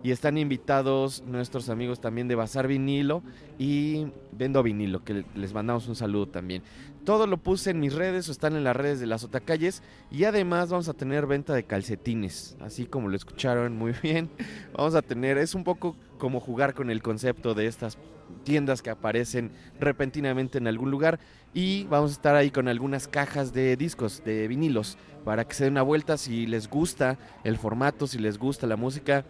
Y 0.03 0.12
están 0.12 0.38
invitados 0.38 1.23
nuestros 1.25 1.69
amigos 1.69 1.99
también 1.99 2.27
de 2.27 2.36
Bazar 2.36 2.67
Vinilo 2.67 3.23
y 3.57 4.05
Vendo 4.31 4.62
Vinilo, 4.62 5.03
que 5.03 5.25
les 5.34 5.53
mandamos 5.55 5.88
un 5.88 5.95
saludo 5.95 6.27
también. 6.27 6.62
Todo 7.03 7.25
lo 7.25 7.38
puse 7.38 7.71
en 7.71 7.79
mis 7.79 7.95
redes 7.95 8.29
o 8.29 8.31
están 8.31 8.55
en 8.55 8.63
las 8.63 8.75
redes 8.75 8.99
de 8.99 9.07
las 9.07 9.23
Otacalles. 9.23 9.81
Y 10.12 10.25
además 10.25 10.69
vamos 10.69 10.88
a 10.88 10.93
tener 10.93 11.25
venta 11.25 11.55
de 11.55 11.63
calcetines, 11.63 12.57
así 12.60 12.86
como 12.86 13.10
lo 13.10 13.15
escucharon 13.15 13.75
muy 13.75 13.93
bien. 14.03 14.29
Vamos 14.77 14.93
a 14.93 15.01
tener, 15.01 15.39
es 15.39 15.55
un 15.55 15.63
poco 15.63 15.95
como 16.19 16.39
jugar 16.39 16.75
con 16.75 16.91
el 16.91 17.01
concepto 17.01 17.55
de 17.55 17.65
estas 17.65 17.97
tiendas 18.43 18.81
que 18.81 18.89
aparecen 18.89 19.51
repentinamente 19.79 20.57
en 20.57 20.67
algún 20.67 20.91
lugar. 20.91 21.19
Y 21.53 21.85
vamos 21.85 22.11
a 22.11 22.13
estar 22.13 22.35
ahí 22.35 22.51
con 22.51 22.67
algunas 22.67 23.07
cajas 23.07 23.53
de 23.53 23.75
discos, 23.75 24.23
de 24.23 24.47
vinilos, 24.47 24.97
para 25.25 25.45
que 25.45 25.53
se 25.53 25.65
den 25.65 25.73
una 25.73 25.81
vuelta 25.81 26.17
si 26.17 26.45
les 26.47 26.69
gusta 26.69 27.17
el 27.43 27.57
formato, 27.57 28.07
si 28.07 28.17
les 28.19 28.37
gusta 28.37 28.67
la 28.67 28.77
música. 28.77 29.25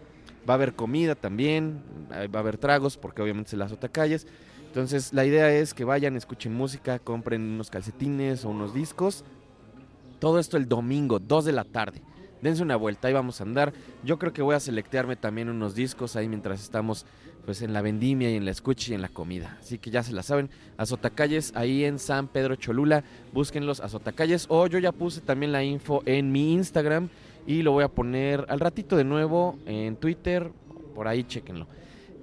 Va 0.48 0.54
a 0.54 0.56
haber 0.56 0.74
comida 0.74 1.14
también, 1.14 1.82
eh, 2.12 2.28
va 2.28 2.40
a 2.40 2.42
haber 2.42 2.58
tragos, 2.58 2.96
porque 2.96 3.22
obviamente 3.22 3.50
se 3.50 3.56
las 3.56 3.72
otacalles. 3.72 4.26
Entonces 4.66 5.12
la 5.12 5.24
idea 5.26 5.52
es 5.52 5.74
que 5.74 5.84
vayan, 5.84 6.16
escuchen 6.16 6.54
música, 6.54 6.98
compren 6.98 7.42
unos 7.42 7.68
calcetines 7.68 8.44
o 8.44 8.48
unos 8.48 8.72
discos. 8.72 9.24
Todo 10.18 10.38
esto 10.38 10.56
el 10.56 10.68
domingo, 10.68 11.18
2 11.18 11.44
de 11.44 11.52
la 11.52 11.64
tarde. 11.64 12.00
Dense 12.40 12.62
una 12.62 12.76
vuelta, 12.76 13.08
ahí 13.08 13.14
vamos 13.14 13.40
a 13.40 13.44
andar. 13.44 13.72
Yo 14.02 14.18
creo 14.18 14.32
que 14.32 14.40
voy 14.40 14.54
a 14.54 14.60
selectearme 14.60 15.14
también 15.14 15.48
unos 15.48 15.74
discos 15.74 16.16
ahí 16.16 16.28
mientras 16.28 16.62
estamos 16.62 17.06
pues 17.44 17.62
en 17.62 17.72
la 17.72 17.82
vendimia 17.82 18.30
y 18.30 18.36
en 18.36 18.44
la 18.44 18.50
escucha 18.50 18.90
y 18.90 18.94
en 18.94 19.02
la 19.02 19.08
comida. 19.08 19.58
Así 19.60 19.78
que 19.78 19.90
ya 19.90 20.02
se 20.02 20.12
la 20.12 20.22
saben, 20.22 20.50
Azotacalles 20.76 21.52
ahí 21.54 21.84
en 21.84 21.98
San 21.98 22.28
Pedro 22.28 22.56
Cholula, 22.56 23.04
búsquenlos 23.32 23.80
Azotacalles 23.80 24.46
o 24.48 24.66
yo 24.66 24.78
ya 24.78 24.92
puse 24.92 25.20
también 25.20 25.52
la 25.52 25.64
info 25.64 26.02
en 26.06 26.30
mi 26.30 26.52
Instagram 26.52 27.08
y 27.46 27.62
lo 27.62 27.72
voy 27.72 27.84
a 27.84 27.88
poner 27.88 28.46
al 28.48 28.60
ratito 28.60 28.96
de 28.96 29.04
nuevo 29.04 29.58
en 29.66 29.96
Twitter, 29.96 30.50
por 30.94 31.08
ahí 31.08 31.24
chequenlo. 31.24 31.66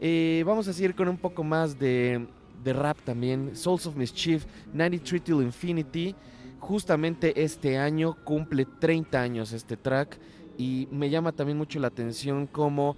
Eh, 0.01 0.43
vamos 0.45 0.67
a 0.67 0.73
seguir 0.73 0.95
con 0.95 1.09
un 1.09 1.17
poco 1.17 1.43
más 1.43 1.77
de, 1.77 2.25
de 2.63 2.73
rap 2.73 2.97
también, 3.03 3.55
Souls 3.55 3.85
of 3.85 3.95
Mischief, 3.95 4.45
93 4.73 5.21
Till 5.21 5.41
Infinity, 5.41 6.15
justamente 6.59 7.43
este 7.43 7.77
año 7.77 8.15
cumple 8.23 8.65
30 8.65 9.21
años 9.21 9.51
este 9.51 9.75
track 9.75 10.17
y 10.57 10.87
me 10.91 11.09
llama 11.09 11.31
también 11.31 11.57
mucho 11.57 11.79
la 11.79 11.87
atención 11.87 12.47
como 12.47 12.95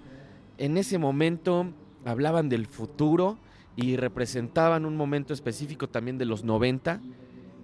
en 0.58 0.76
ese 0.76 0.98
momento 0.98 1.66
hablaban 2.04 2.48
del 2.48 2.66
futuro 2.66 3.38
y 3.76 3.96
representaban 3.96 4.84
un 4.84 4.96
momento 4.96 5.32
específico 5.32 5.88
también 5.88 6.18
de 6.18 6.26
los 6.26 6.44
90 6.44 7.00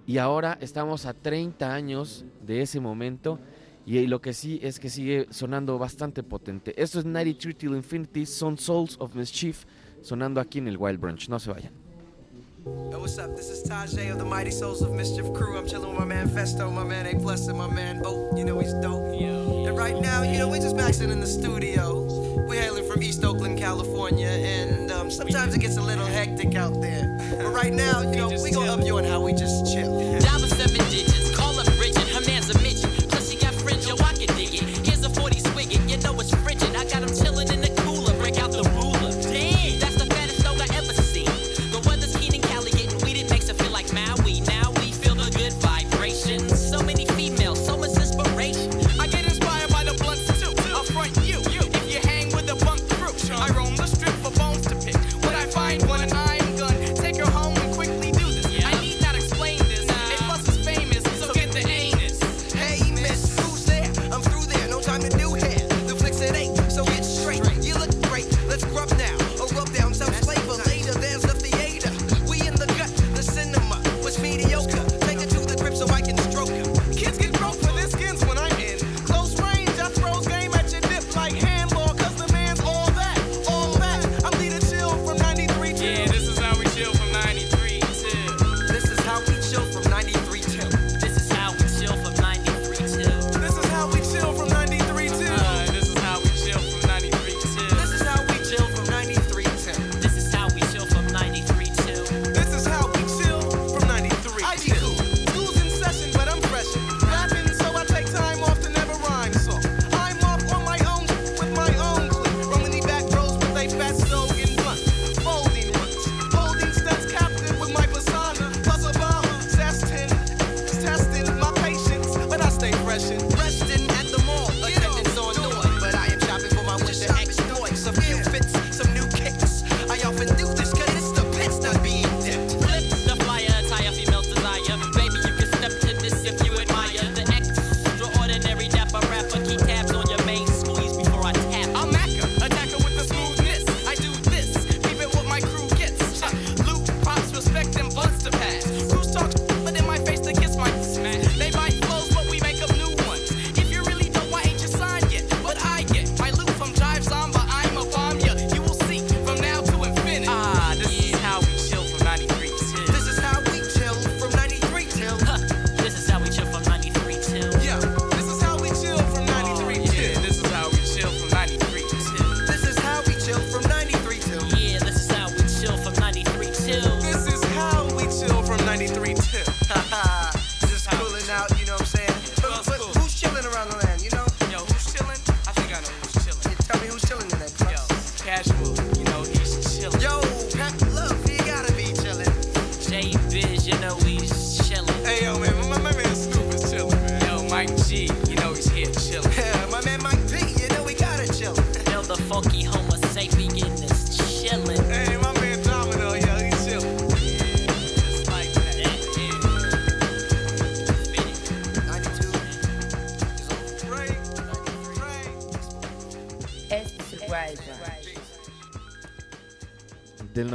y 0.05 0.17
ahora 0.17 0.57
estamos 0.61 1.05
a 1.05 1.13
30 1.13 1.73
años 1.73 2.25
de 2.41 2.61
ese 2.61 2.79
momento 2.79 3.39
y 3.85 3.97
eh, 3.97 4.07
lo 4.07 4.21
que 4.21 4.33
sí 4.33 4.59
es 4.61 4.79
que 4.79 4.89
sigue 4.89 5.27
sonando 5.29 5.77
bastante 5.77 6.23
potente. 6.23 6.73
Esto 6.81 6.99
es 6.99 7.05
93 7.05 7.57
Till 7.57 7.75
Infinity, 7.75 8.25
son 8.25 8.57
Souls 8.57 8.97
of 8.99 9.15
Mischief 9.15 9.65
sonando 10.01 10.39
aquí 10.41 10.59
en 10.59 10.67
el 10.67 10.77
Wild 10.77 10.99
Brunch. 10.99 11.29
No 11.29 11.39
se 11.39 11.51
vayan. 11.51 11.78
Yo, 12.65 12.99
what's 12.99 13.17
up? 13.17 13.37
This 13.37 13.49
is 13.49 13.63
Tajay 13.63 14.11
of 14.11 14.17
the 14.17 14.25
Mighty 14.25 14.51
Souls 14.51 14.81
of 14.81 14.91
Mischief 14.91 15.33
Crew. 15.33 15.57
I'm 15.57 15.65
chilling 15.65 15.91
with 15.91 15.99
my 15.99 16.05
man 16.05 16.27
Festo, 16.27 16.71
my 16.71 16.83
man 16.83 17.05
A 17.05 17.17
Plus, 17.17 17.47
and 17.47 17.57
my 17.57 17.67
man 17.67 18.01
Boat. 18.01 18.37
You 18.37 18.43
know 18.43 18.59
he's 18.59 18.73
dope. 18.73 19.19
Yo. 19.19 19.65
And 19.65 19.77
right 19.77 19.97
now, 20.01 20.23
you 20.23 20.37
know, 20.37 20.49
we're 20.49 20.59
just 20.59 20.75
maxing 20.75 21.09
in 21.09 21.21
the 21.21 21.27
studio. 21.27 22.01
We're 22.49 22.61
hailing 22.61 22.89
from 22.89 23.01
East 23.01 23.23
Oakland, 23.23 23.57
California, 23.57 24.27
and 24.27 24.91
um, 24.91 25.09
sometimes 25.09 25.55
it 25.55 25.59
gets 25.59 25.77
a 25.77 25.81
little 25.81 26.05
hectic 26.05 26.55
out 26.55 26.81
there. 26.81 27.17
But 27.37 27.53
right 27.53 27.71
now, 27.71 28.01
you 28.01 28.17
know, 28.17 28.29
we 28.29 28.51
gonna 28.51 28.73
up 28.73 28.85
you 28.85 28.97
on 28.97 29.05
how 29.05 29.21
we 29.21 29.31
just 29.31 29.73
chill. 29.73 29.97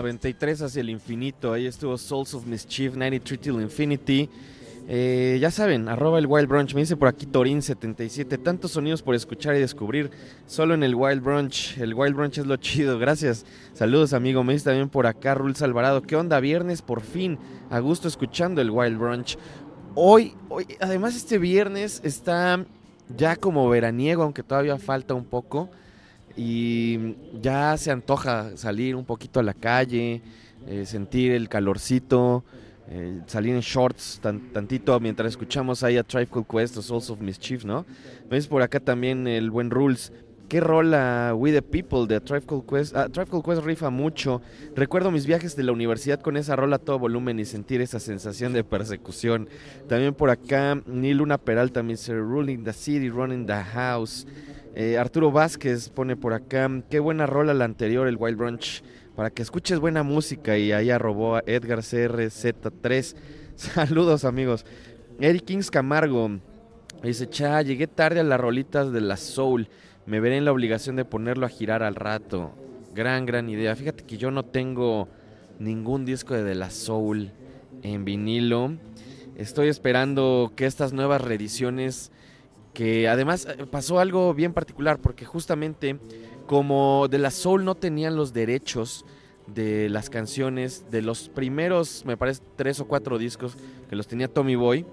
93 0.04 0.60
hacia 0.60 0.80
el 0.82 0.90
infinito. 0.90 1.54
Ahí 1.54 1.66
estuvo 1.66 1.96
Souls 1.96 2.34
of 2.34 2.44
Mischief, 2.44 2.94
93 2.94 3.40
till 3.40 3.54
infinity. 3.54 4.28
Eh, 4.86 5.38
ya 5.40 5.50
saben, 5.50 5.88
arroba 5.88 6.18
el 6.18 6.26
Wild 6.26 6.46
Brunch. 6.46 6.74
Me 6.74 6.82
dice 6.82 6.94
por 6.94 7.08
aquí 7.08 7.24
Torín77. 7.24 8.42
Tantos 8.42 8.72
sonidos 8.72 9.00
por 9.00 9.14
escuchar 9.14 9.56
y 9.56 9.60
descubrir. 9.60 10.10
Solo 10.46 10.74
en 10.74 10.82
el 10.82 10.94
Wild 10.94 11.22
Brunch. 11.22 11.78
El 11.78 11.94
Wild 11.94 12.14
Brunch 12.14 12.36
es 12.36 12.46
lo 12.46 12.56
chido. 12.58 12.98
Gracias. 12.98 13.46
Saludos, 13.72 14.12
amigo. 14.12 14.44
Me 14.44 14.52
dice 14.52 14.66
también 14.66 14.90
por 14.90 15.06
acá 15.06 15.34
Rules 15.34 15.62
Alvarado. 15.62 16.02
¿Qué 16.02 16.16
onda? 16.16 16.38
Viernes 16.38 16.82
por 16.82 17.00
fin. 17.00 17.38
A 17.70 17.78
gusto 17.78 18.06
escuchando 18.06 18.60
el 18.60 18.70
Wild 18.70 18.98
Brunch. 18.98 19.38
Hoy, 19.94 20.34
hoy, 20.50 20.66
además 20.80 21.16
este 21.16 21.38
viernes 21.38 22.02
está 22.04 22.66
ya 23.16 23.36
como 23.36 23.66
veraniego, 23.70 24.22
aunque 24.22 24.42
todavía 24.42 24.76
falta 24.76 25.14
un 25.14 25.24
poco 25.24 25.70
y 26.36 27.16
ya 27.40 27.76
se 27.76 27.90
antoja 27.90 28.56
salir 28.56 28.96
un 28.96 29.04
poquito 29.04 29.40
a 29.40 29.42
la 29.42 29.54
calle, 29.54 30.22
eh, 30.66 30.84
sentir 30.86 31.32
el 31.32 31.48
calorcito, 31.48 32.44
eh, 32.88 33.20
salir 33.26 33.54
en 33.54 33.60
shorts 33.60 34.20
tantito 34.52 34.98
mientras 35.00 35.30
escuchamos 35.30 35.82
ahí 35.82 35.96
a 35.96 36.02
Tribe 36.02 36.44
Quest 36.50 36.76
o 36.76 36.82
Souls 36.82 37.08
of 37.10 37.20
Mischief, 37.20 37.64
¿no? 37.64 37.86
Ves 38.28 38.46
por 38.46 38.62
acá 38.62 38.80
también 38.80 39.26
el 39.26 39.50
buen 39.50 39.70
Rules. 39.70 40.12
¿Qué 40.48 40.60
rola 40.60 41.32
We 41.34 41.52
the 41.52 41.62
People 41.62 42.06
de 42.06 42.20
Tribe 42.20 42.44
Quest? 42.68 42.94
Ah, 42.94 43.08
Quest 43.08 43.62
rifa 43.64 43.88
mucho. 43.88 44.42
Recuerdo 44.76 45.10
mis 45.10 45.26
viajes 45.26 45.56
de 45.56 45.62
la 45.62 45.72
universidad 45.72 46.20
con 46.20 46.36
esa 46.36 46.54
rola 46.54 46.76
a 46.76 46.78
todo 46.78 46.98
volumen 46.98 47.40
y 47.40 47.46
sentir 47.46 47.80
esa 47.80 47.98
sensación 47.98 48.52
de 48.52 48.62
persecución. 48.62 49.48
También 49.88 50.12
por 50.12 50.28
acá 50.28 50.80
Neil 50.86 51.16
Luna 51.16 51.38
Peralta 51.38 51.82
me 51.82 51.94
dice 51.94 52.14
Ruling 52.14 52.62
the 52.62 52.74
City, 52.74 53.08
Running 53.08 53.46
the 53.46 53.54
House. 53.54 54.26
Eh, 54.76 54.98
Arturo 54.98 55.30
Vázquez 55.30 55.88
pone 55.88 56.16
por 56.16 56.32
acá, 56.32 56.68
qué 56.90 56.98
buena 56.98 57.26
rola 57.26 57.54
la 57.54 57.64
anterior, 57.64 58.08
el 58.08 58.16
Wild 58.16 58.36
Brunch, 58.36 58.82
para 59.14 59.30
que 59.30 59.40
escuches 59.40 59.78
buena 59.78 60.02
música 60.02 60.58
y 60.58 60.72
ahí 60.72 60.90
arrobó 60.90 61.36
a 61.36 61.44
Edgar 61.46 61.78
CRZ3. 61.78 63.14
Saludos 63.54 64.24
amigos. 64.24 64.66
Eric 65.20 65.44
Kings 65.44 65.70
Camargo 65.70 66.40
dice, 67.04 67.28
cha, 67.28 67.62
llegué 67.62 67.86
tarde 67.86 68.18
a 68.18 68.24
las 68.24 68.40
rolitas 68.40 68.90
de 68.90 69.00
la 69.00 69.16
Soul, 69.16 69.68
me 70.06 70.18
veré 70.18 70.38
en 70.38 70.44
la 70.44 70.50
obligación 70.50 70.96
de 70.96 71.04
ponerlo 71.04 71.46
a 71.46 71.50
girar 71.50 71.84
al 71.84 71.94
rato. 71.94 72.52
Gran, 72.96 73.26
gran 73.26 73.48
idea. 73.48 73.76
Fíjate 73.76 74.02
que 74.02 74.16
yo 74.16 74.32
no 74.32 74.44
tengo 74.44 75.08
ningún 75.60 76.04
disco 76.04 76.34
de, 76.34 76.42
de 76.42 76.56
la 76.56 76.70
Soul 76.70 77.30
en 77.84 78.04
vinilo. 78.04 78.72
Estoy 79.36 79.68
esperando 79.68 80.52
que 80.56 80.66
estas 80.66 80.92
nuevas 80.92 81.20
reediciones 81.20 82.10
que 82.74 83.08
además 83.08 83.46
eh, 83.46 83.66
pasó 83.70 84.00
algo 84.00 84.34
bien 84.34 84.52
particular, 84.52 84.98
porque 84.98 85.24
justamente 85.24 85.98
como 86.46 87.08
De 87.08 87.18
La 87.18 87.30
Soul 87.30 87.64
no 87.64 87.74
tenían 87.74 88.16
los 88.16 88.34
derechos 88.34 89.06
de 89.46 89.88
las 89.88 90.10
canciones 90.10 90.84
de 90.90 91.02
los 91.02 91.28
primeros, 91.28 92.04
me 92.04 92.16
parece, 92.16 92.42
tres 92.56 92.80
o 92.80 92.86
cuatro 92.86 93.18
discos 93.18 93.56
que 93.88 93.96
los 93.96 94.06
tenía 94.06 94.28
Tommy 94.28 94.56
Boy, 94.56 94.84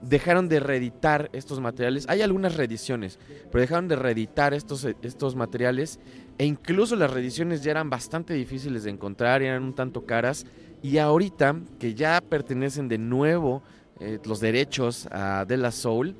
dejaron 0.00 0.48
de 0.48 0.60
reeditar 0.60 1.28
estos 1.32 1.60
materiales. 1.60 2.06
Hay 2.08 2.22
algunas 2.22 2.56
reediciones, 2.56 3.18
pero 3.50 3.62
dejaron 3.62 3.88
de 3.88 3.96
reeditar 3.96 4.54
estos, 4.54 4.84
estos 5.02 5.34
materiales 5.34 5.98
e 6.38 6.44
incluso 6.44 6.94
las 6.94 7.10
reediciones 7.10 7.62
ya 7.62 7.72
eran 7.72 7.90
bastante 7.90 8.34
difíciles 8.34 8.84
de 8.84 8.90
encontrar, 8.90 9.42
eran 9.42 9.64
un 9.64 9.74
tanto 9.74 10.06
caras. 10.06 10.46
Y 10.82 10.98
ahorita 10.98 11.56
que 11.80 11.94
ya 11.94 12.20
pertenecen 12.20 12.88
de 12.88 12.98
nuevo 12.98 13.62
eh, 13.98 14.20
los 14.24 14.38
derechos 14.38 15.08
a 15.10 15.44
De 15.44 15.56
La 15.56 15.72
Soul, 15.72 16.14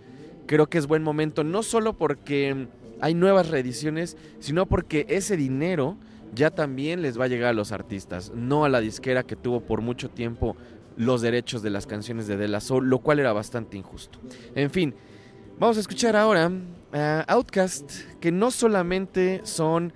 creo 0.49 0.67
que 0.69 0.79
es 0.79 0.89
buen 0.89 1.05
momento, 1.05 1.45
no 1.45 1.63
solo 1.63 1.93
porque 1.93 2.67
hay 3.01 3.15
nuevas 3.15 3.51
reediciones, 3.51 4.17
sino 4.41 4.67
porque 4.67 5.07
ese 5.09 5.37
dinero 5.37 5.97
ya 6.35 6.51
también 6.51 7.03
les 7.03 7.21
va 7.21 7.27
a 7.27 7.29
llegar 7.29 7.51
a 7.51 7.53
los 7.53 7.71
artistas, 7.71 8.33
no 8.35 8.65
a 8.65 8.69
la 8.69 8.81
disquera 8.81 9.23
que 9.23 9.37
tuvo 9.37 9.61
por 9.61 9.83
mucho 9.83 10.09
tiempo 10.09 10.57
los 10.97 11.21
derechos 11.21 11.63
de 11.63 11.71
las 11.71 11.87
canciones 11.87 12.27
de 12.27 12.37
De 12.37 12.49
La 12.49 12.61
Soul, 12.61 12.89
lo 12.89 12.99
cual 12.99 13.21
era 13.21 13.33
bastante 13.33 13.77
injusto. 13.77 14.19
En 14.55 14.71
fin, 14.71 14.95
vamos 15.59 15.77
a 15.77 15.81
escuchar 15.81 16.17
ahora 16.17 16.51
a 16.93 17.25
Outcast, 17.29 17.93
que 18.21 18.33
no 18.33 18.51
solamente 18.51 19.43
son... 19.45 19.93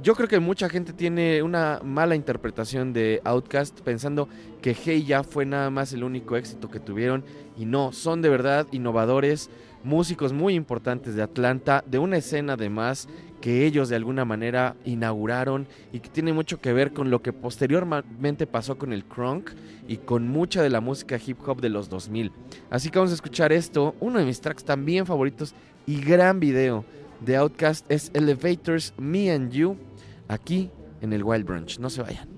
Yo 0.00 0.14
creo 0.14 0.28
que 0.28 0.38
mucha 0.38 0.68
gente 0.68 0.92
tiene 0.92 1.42
una 1.42 1.80
mala 1.82 2.14
interpretación 2.14 2.92
de 2.92 3.20
Outcast 3.24 3.80
pensando 3.80 4.28
que 4.62 4.72
Hey 4.72 5.04
Ya 5.04 5.24
fue 5.24 5.44
nada 5.44 5.70
más 5.70 5.92
el 5.92 6.04
único 6.04 6.36
éxito 6.36 6.70
que 6.70 6.78
tuvieron 6.78 7.24
y 7.56 7.64
no, 7.64 7.90
son 7.90 8.22
de 8.22 8.28
verdad 8.28 8.68
innovadores, 8.70 9.50
músicos 9.84 10.32
muy 10.32 10.54
importantes 10.54 11.14
de 11.14 11.22
Atlanta, 11.22 11.84
de 11.86 11.98
una 11.98 12.16
escena 12.16 12.54
además 12.54 13.08
que 13.40 13.66
ellos 13.66 13.88
de 13.88 13.96
alguna 13.96 14.24
manera 14.24 14.74
inauguraron 14.84 15.66
y 15.92 16.00
que 16.00 16.08
tiene 16.08 16.32
mucho 16.32 16.60
que 16.60 16.72
ver 16.72 16.92
con 16.92 17.10
lo 17.10 17.22
que 17.22 17.32
posteriormente 17.32 18.46
pasó 18.46 18.78
con 18.78 18.92
el 18.92 19.04
crunk 19.04 19.50
y 19.86 19.98
con 19.98 20.28
mucha 20.28 20.62
de 20.62 20.70
la 20.70 20.80
música 20.80 21.18
hip 21.24 21.38
hop 21.46 21.60
de 21.60 21.68
los 21.68 21.88
2000. 21.88 22.32
Así 22.70 22.90
que 22.90 22.98
vamos 22.98 23.12
a 23.12 23.14
escuchar 23.14 23.52
esto, 23.52 23.94
uno 24.00 24.18
de 24.18 24.24
mis 24.24 24.40
tracks 24.40 24.64
también 24.64 25.06
favoritos 25.06 25.54
y 25.86 26.00
gran 26.00 26.40
video 26.40 26.84
de 27.20 27.36
Outkast 27.36 27.90
es 27.90 28.10
Elevators 28.14 28.92
Me 28.98 29.30
and 29.30 29.52
You 29.52 29.76
aquí 30.26 30.70
en 31.00 31.12
el 31.12 31.22
Wild 31.22 31.46
Brunch. 31.46 31.78
No 31.78 31.90
se 31.90 32.02
vayan. 32.02 32.28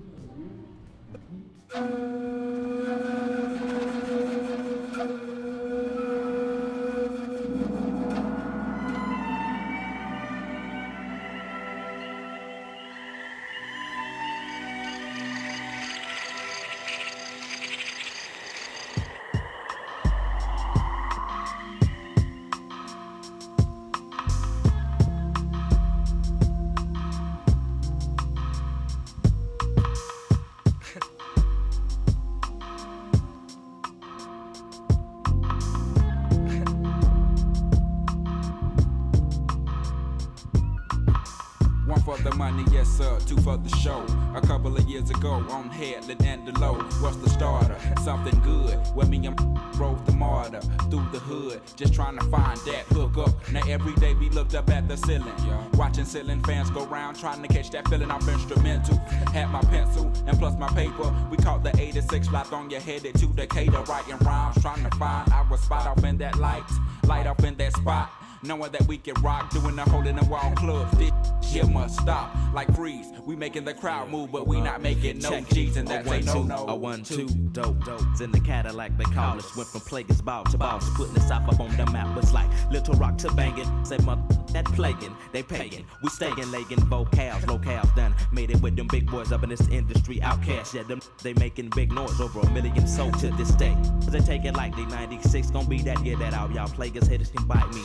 Yes 42.91 42.97
sir, 42.97 43.19
two 43.25 43.41
for 43.41 43.57
the 43.57 43.69
show. 43.77 44.05
A 44.35 44.41
couple 44.41 44.75
of 44.75 44.83
years 44.87 45.09
ago, 45.09 45.31
on 45.49 45.69
Headland 45.69 46.23
and 46.25 46.47
the 46.47 46.59
low, 46.59 46.75
what's 46.99 47.17
the 47.17 47.29
starter? 47.29 47.77
Something 48.03 48.39
good. 48.41 48.77
with 48.95 49.09
me 49.09 49.25
and 49.27 49.37
drove 49.73 50.05
the 50.05 50.11
martyr 50.11 50.61
through 50.89 51.05
the 51.11 51.19
hood, 51.19 51.61
just 51.75 51.93
trying 51.93 52.17
to 52.17 52.25
find 52.25 52.57
that 52.59 52.85
hook 52.89 53.17
up. 53.17 53.51
Now 53.51 53.61
every 53.67 53.93
day 53.95 54.13
we 54.13 54.29
looked 54.29 54.55
up 54.55 54.69
at 54.69 54.87
the 54.87 54.97
ceiling, 54.97 55.33
watching 55.73 56.05
ceiling 56.05 56.41
fans 56.43 56.69
go 56.69 56.85
round, 56.85 57.19
trying 57.19 57.41
to 57.41 57.47
catch 57.47 57.71
that 57.71 57.87
feeling 57.87 58.11
off 58.11 58.27
instrumental. 58.27 58.97
Had 59.33 59.49
my 59.49 59.61
pencil 59.61 60.11
and 60.27 60.37
plus 60.37 60.57
my 60.57 60.69
paper. 60.69 61.13
We 61.29 61.37
caught 61.37 61.63
the 61.63 61.75
86 61.79 62.27
flat 62.27 62.51
on 62.53 62.69
your 62.69 62.81
headed 62.81 63.15
to 63.15 63.27
Decatur, 63.27 63.81
writing 63.83 64.17
rhymes, 64.17 64.61
trying 64.61 64.83
to 64.83 64.95
find 64.97 65.31
our 65.31 65.57
spot 65.57 65.87
off 65.87 66.03
in 66.03 66.17
that 66.17 66.37
light, 66.37 66.63
light 67.05 67.27
up 67.27 67.43
in 67.43 67.55
that 67.55 67.73
spot. 67.73 68.11
Knowing 68.43 68.71
that 68.71 68.81
we 68.87 68.97
can 68.97 69.13
rock, 69.21 69.51
doing 69.51 69.75
the 69.75 69.83
hole 69.83 70.05
in 70.07 70.15
the 70.15 70.25
wall 70.25 70.51
club. 70.55 70.89
This 70.97 71.11
shit 71.47 71.69
must 71.69 71.99
stop. 71.99 72.35
Like 72.53 72.73
freeze, 72.75 73.05
we 73.23 73.35
making 73.35 73.65
the 73.65 73.73
crowd 73.73 74.09
move, 74.09 74.31
but 74.31 74.47
we 74.47 74.59
not 74.59 74.81
making 74.81 75.19
no 75.19 75.41
G's, 75.41 75.77
and 75.77 75.87
a 75.87 76.03
that's 76.03 76.07
a 76.09 76.21
no 76.21 76.43
no. 76.43 76.67
A 76.67 76.75
one, 76.75 77.03
two, 77.03 77.27
dope, 77.27 77.83
dope. 77.85 78.01
In 78.19 78.31
the 78.31 78.39
Cadillac, 78.39 78.97
they 78.97 79.03
call 79.05 79.37
us. 79.37 79.55
Went 79.55 79.69
from 79.69 79.81
Plagueis 79.81 80.23
ball 80.23 80.43
to 80.45 80.57
boss, 80.57 80.89
putting 80.95 81.13
the 81.13 81.19
south 81.19 81.47
up 81.53 81.59
on 81.59 81.75
the 81.77 81.85
map. 81.91 82.17
It's 82.17 82.33
like 82.33 82.49
Little 82.71 82.95
Rock 82.95 83.17
to 83.19 83.31
banging. 83.33 83.85
Say, 83.85 83.97
mother, 83.99 84.23
that 84.53 84.65
plaguing, 84.65 85.15
they 85.31 85.43
paying. 85.43 85.85
We 86.01 86.09
staying, 86.09 86.51
legging 86.51 86.79
vocals, 86.79 87.43
locales 87.45 87.95
done. 87.95 88.15
Made 88.31 88.49
it 88.49 88.61
with 88.61 88.75
them 88.75 88.87
big 88.87 89.09
boys 89.09 89.31
up 89.31 89.43
in 89.43 89.49
this 89.49 89.67
industry. 89.67 90.19
Outcast, 90.21 90.73
yeah, 90.73 90.83
them 90.83 91.01
they 91.21 91.33
making 91.33 91.69
big 91.75 91.91
noise 91.91 92.19
over 92.19 92.39
a 92.39 92.49
million 92.49 92.87
sold 92.87 93.19
to 93.19 93.29
this 93.31 93.51
day. 93.51 93.75
They 94.07 94.19
take 94.19 94.45
it 94.45 94.55
like 94.55 94.75
they 94.75 94.85
96, 94.85 95.51
gonna 95.51 95.67
be 95.67 95.81
that 95.83 96.03
year 96.03 96.17
that 96.17 96.33
out. 96.33 96.51
Y'all 96.53 96.67
Plagueis 96.67 97.07
haters 97.07 97.29
can 97.29 97.45
bite 97.45 97.69
me. 97.73 97.81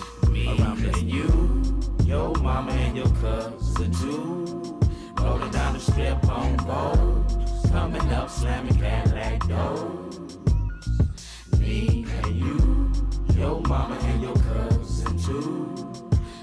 Me 0.47 0.63
around 0.63 0.79
this. 0.79 0.97
and 0.99 1.11
you, 1.11 2.07
your 2.07 2.33
mama 2.37 2.71
and 2.71 2.97
your 2.97 3.09
cousin 3.17 3.91
too. 3.93 4.79
Rolling 5.21 5.51
down 5.51 5.75
the 5.75 5.81
strip 5.81 6.25
on 6.29 6.57
gold. 6.59 7.73
Coming 7.73 8.13
up, 8.13 8.31
slamming 8.31 8.77
Cadillac 8.77 9.49
doors. 9.49 10.39
Me 11.59 12.07
and 12.23 12.37
you, 12.37 12.93
your 13.35 13.61
mama 13.63 13.97
and 13.97 14.23
your 14.23 14.37
cousin 14.37 15.19
too. 15.19 15.75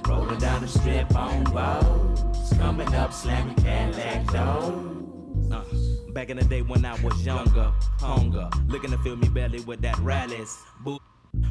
Rolling 0.05 0.39
down 0.39 0.61
the 0.61 0.67
strip 0.67 1.15
on 1.15 1.43
gold. 1.45 2.37
Coming 2.57 2.93
up, 2.95 3.13
slamming 3.13 3.55
Cadillac 3.55 4.27
doors. 4.27 5.51
Uh, 5.51 5.63
back 6.11 6.29
in 6.29 6.37
the 6.37 6.43
day 6.43 6.61
when 6.61 6.83
I 6.83 7.01
was 7.01 7.25
younger, 7.25 7.71
hunger, 7.99 8.49
looking 8.67 8.91
to 8.91 8.97
fill 8.97 9.15
me 9.15 9.29
belly 9.29 9.61
with 9.61 9.81
that 9.81 9.97
rallies. 9.99 10.57
Boo. 10.83 10.99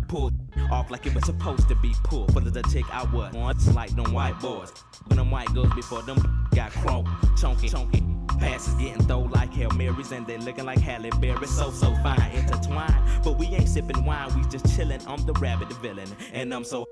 Pull 0.09 0.31
off 0.71 0.91
like 0.91 1.07
it 1.07 1.15
was 1.15 1.25
supposed 1.25 1.69
to 1.69 1.75
be 1.77 1.93
pulled. 2.05 2.33
Full 2.33 2.47
of 2.47 2.53
the 2.53 2.63
tick 2.65 2.85
I 2.93 3.05
was 3.05 3.33
once 3.33 3.75
like 3.75 3.95
them 3.97 4.13
white 4.13 4.39
boys. 4.41 4.73
When 5.07 5.17
them 5.17 5.31
white 5.31 5.53
girls 5.55 5.73
before 5.75 6.03
them 6.03 6.19
got 6.55 6.71
crunk, 6.73 7.07
chunky, 7.41 7.69
chunky. 7.69 8.03
Passes 8.39 8.75
getting 8.75 9.03
thrown 9.07 9.31
like 9.31 9.53
Hail 9.53 9.71
Marys 9.71 10.13
and 10.13 10.27
they 10.27 10.37
looking 10.39 10.65
like 10.65 10.79
Halle 10.79 11.11
Berry. 11.21 11.47
So, 11.47 11.71
so 11.71 11.95
fine, 12.03 12.31
intertwined. 12.33 12.95
But 13.25 13.39
we 13.39 13.47
ain't 13.47 13.69
sipping 13.69 14.05
wine, 14.05 14.35
we 14.35 14.49
just 14.51 14.75
chilling. 14.77 15.01
I'm 15.07 15.25
the 15.25 15.33
rabbit, 15.35 15.69
the 15.69 15.75
villain. 15.77 16.09
And 16.33 16.53
I'm 16.53 16.65
so 16.65 16.87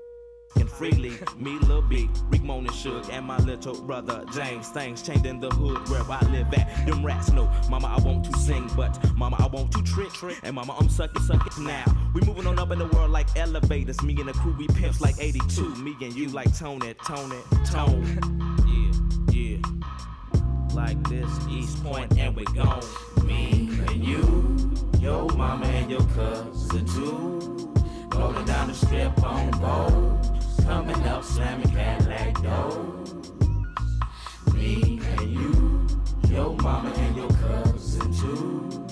and 0.55 0.69
freely, 0.69 1.13
me, 1.37 1.57
Lil 1.59 1.81
B, 1.81 2.09
Rick 2.29 2.43
Moan 2.43 2.65
and 2.65 2.73
Suge, 2.73 3.09
and 3.11 3.25
my 3.25 3.37
little 3.37 3.79
brother 3.81 4.23
James. 4.33 4.69
Things 4.69 5.01
changed 5.01 5.25
in 5.25 5.39
the 5.39 5.49
hood 5.49 5.87
where 5.89 6.03
I 6.03 6.19
live 6.31 6.53
at. 6.53 6.85
Them 6.85 7.05
rats 7.05 7.31
know, 7.31 7.49
Mama, 7.69 7.87
I 7.87 8.01
want 8.01 8.25
to 8.25 8.39
sing, 8.39 8.69
but 8.75 8.97
Mama, 9.15 9.37
I 9.39 9.47
want 9.47 9.71
to 9.73 9.83
trick, 9.83 10.11
and 10.43 10.55
Mama, 10.55 10.75
I'm 10.79 10.89
sucking, 10.89 11.21
sucking 11.23 11.63
now. 11.65 11.85
We 12.13 12.21
moving 12.21 12.47
on 12.47 12.59
up 12.59 12.71
in 12.71 12.79
the 12.79 12.87
world 12.87 13.11
like 13.11 13.27
elevators. 13.35 14.01
Me 14.01 14.15
and 14.19 14.29
the 14.29 14.33
crew, 14.33 14.55
we 14.57 14.67
pimps 14.67 15.01
like 15.01 15.15
82. 15.19 15.75
Me 15.75 15.95
and 16.01 16.13
you 16.15 16.29
like 16.29 16.55
Tony, 16.57 16.93
Tony, 17.05 17.37
Tone. 17.65 18.03
Yeah, 18.67 19.33
yeah. 19.33 19.57
Like 20.73 21.01
this, 21.09 21.29
East 21.49 21.83
Point, 21.83 22.17
and 22.17 22.35
we 22.35 22.45
gone. 22.45 22.83
Me 23.25 23.69
and 23.87 24.03
you, 24.03 24.71
your 24.99 25.27
mama 25.29 25.65
and 25.65 25.91
your 25.91 26.03
cousin 26.15 26.85
too. 26.85 27.73
Rolling 28.15 28.45
down 28.45 28.67
the 28.67 28.73
strip 28.73 29.23
on 29.23 29.51
gold. 29.51 30.00
Coming 30.91 31.07
up, 31.07 31.23
slamming 31.23 31.69
Cadillac 31.69 32.43
doors. 32.43 33.13
Me 34.53 34.99
and 35.01 35.31
you, 35.31 35.87
your 36.27 36.53
mama 36.57 36.89
and 36.89 37.15
your 37.15 37.29
cousin 37.29 38.13
too. 38.13 38.85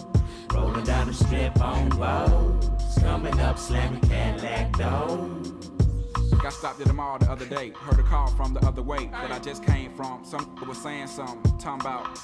Rolling 0.53 0.85
down 0.85 1.07
the 1.07 1.13
strip 1.13 1.59
on 1.59 1.89
gold. 1.89 2.71
Coming 3.01 3.37
up, 3.41 3.59
slamming 3.59 3.99
Cadillac 3.99 4.77
doors. 4.77 5.51
Got 6.41 6.53
stopped 6.53 6.79
at 6.79 6.87
the 6.87 6.93
mall 6.93 7.19
the 7.19 7.29
other 7.29 7.45
day. 7.45 7.73
Heard 7.75 7.99
a 7.99 8.03
call 8.03 8.27
from 8.27 8.53
the 8.53 8.65
other 8.65 8.81
way 8.81 9.07
that 9.07 9.33
I 9.33 9.39
just 9.39 9.65
came 9.65 9.93
from. 9.93 10.23
Some 10.23 10.55
was 10.65 10.77
saying 10.77 11.07
something, 11.07 11.57
talking 11.57 11.81
about 11.81 12.17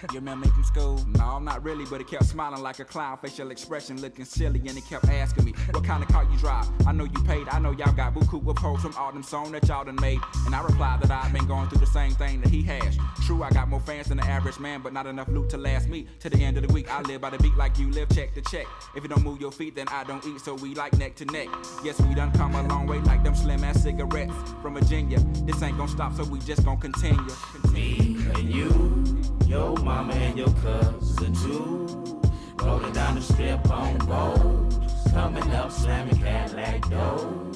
You 0.12 0.20
man 0.20 0.40
me 0.40 0.48
from 0.48 0.64
school? 0.64 1.04
No, 1.06 1.24
I'm 1.24 1.44
not 1.44 1.62
really, 1.62 1.84
but 1.84 1.98
he 2.00 2.04
kept 2.04 2.24
smiling 2.24 2.62
like 2.62 2.78
a 2.78 2.84
clown, 2.84 3.18
facial 3.18 3.50
expression 3.50 4.00
looking 4.00 4.24
silly, 4.24 4.60
and 4.60 4.70
he 4.70 4.80
kept 4.80 5.08
asking 5.08 5.44
me, 5.44 5.54
What 5.72 5.84
kind 5.84 6.02
of 6.02 6.08
car 6.08 6.26
you 6.30 6.38
drive? 6.38 6.66
I 6.86 6.92
know 6.92 7.04
you 7.04 7.22
paid, 7.24 7.48
I 7.48 7.58
know 7.58 7.70
y'all 7.70 7.92
got 7.92 8.14
buku 8.14 8.46
of 8.48 8.58
hoes 8.58 8.80
from 8.80 8.94
all 8.96 9.12
them 9.12 9.22
songs 9.22 9.52
that 9.52 9.68
y'all 9.68 9.84
done 9.84 9.96
made. 10.00 10.20
And 10.46 10.54
I 10.54 10.62
replied 10.62 11.02
that 11.02 11.10
I've 11.10 11.32
been 11.32 11.46
going 11.46 11.68
through 11.68 11.80
the 11.80 11.86
same 11.86 12.12
thing 12.12 12.40
that 12.40 12.50
he 12.50 12.62
has. 12.62 12.98
True, 13.26 13.42
I 13.42 13.50
got 13.50 13.68
more 13.68 13.80
fans 13.80 14.08
than 14.08 14.18
the 14.18 14.24
average 14.24 14.58
man, 14.58 14.80
but 14.82 14.92
not 14.92 15.06
enough 15.06 15.28
loot 15.28 15.50
to 15.50 15.58
last 15.58 15.88
me. 15.88 16.06
To 16.20 16.30
the 16.30 16.42
end 16.42 16.56
of 16.56 16.66
the 16.66 16.72
week, 16.72 16.92
I 16.92 17.02
live 17.02 17.20
by 17.20 17.30
the 17.30 17.38
beat 17.38 17.56
like 17.56 17.78
you 17.78 17.90
live, 17.90 18.08
check 18.10 18.34
to 18.34 18.42
check. 18.42 18.66
If 18.96 19.02
you 19.02 19.08
don't 19.08 19.22
move 19.22 19.40
your 19.40 19.52
feet, 19.52 19.76
then 19.76 19.86
I 19.88 20.04
don't 20.04 20.24
eat, 20.26 20.40
so 20.40 20.54
we 20.54 20.74
like 20.74 20.96
neck 20.98 21.14
to 21.16 21.24
neck. 21.26 21.48
Yes, 21.84 22.00
we 22.00 22.14
done 22.14 22.32
come 22.32 22.54
a 22.54 22.66
long 22.66 22.86
way, 22.86 22.98
like 23.00 23.22
them 23.22 23.34
slim 23.34 23.62
ass 23.64 23.82
cigarettes 23.82 24.32
from 24.62 24.74
Virginia. 24.74 25.20
This 25.44 25.62
ain't 25.62 25.76
gonna 25.76 25.90
stop, 25.90 26.14
so 26.14 26.24
we 26.24 26.38
just 26.40 26.64
gonna 26.64 26.80
continue. 26.80 27.34
Me 27.72 28.16
and 28.34 28.52
you, 28.52 29.19
your 29.50 29.76
mama 29.78 30.12
and 30.12 30.38
your 30.38 30.52
cousin 30.62 31.34
too. 31.34 32.22
Rolling 32.62 32.92
down 32.92 33.16
the 33.16 33.20
strip 33.20 33.68
on 33.68 33.98
gold. 33.98 34.90
Coming 35.12 35.50
up, 35.50 35.72
slamming 35.72 36.18
Cadillac 36.18 36.88
dough. 36.88 37.50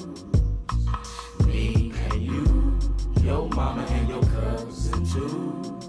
Me 1.45 1.93
and 2.11 2.21
you, 2.21 2.77
your 3.23 3.47
mama 3.49 3.83
and 3.91 4.09
your 4.09 4.23
cousin 4.23 5.05
too. 5.05 5.79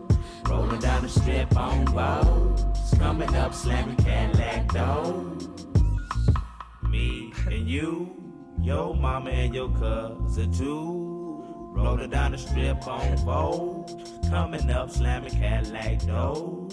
Rolling 0.48 0.78
down 0.78 1.02
the 1.02 1.08
strip 1.08 1.56
on 1.56 1.84
gold. 1.86 2.62
Coming 2.98 3.34
up, 3.34 3.52
slamming 3.52 3.96
Cadillac 3.96 4.72
dough. 4.72 5.36
Me 6.88 7.32
and 7.50 7.68
you, 7.68 8.14
your 8.62 8.94
mama 8.94 9.30
and 9.30 9.52
your 9.52 9.70
cousin 9.70 10.52
too. 10.52 11.25
Rolling 11.76 12.10
down 12.10 12.32
the 12.32 12.38
strip 12.38 12.86
on 12.88 13.24
gold. 13.24 14.02
Coming 14.30 14.70
up, 14.70 14.90
slamming 14.90 15.30
Cadillac 15.30 16.06
dough. 16.06 16.68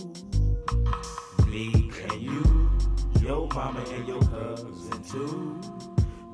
Me 1.47 1.91
and 2.09 2.21
you, 2.21 2.69
your 3.21 3.47
mama 3.53 3.83
and 3.93 4.07
your 4.07 4.21
cousin 4.21 5.03
too. 5.03 5.59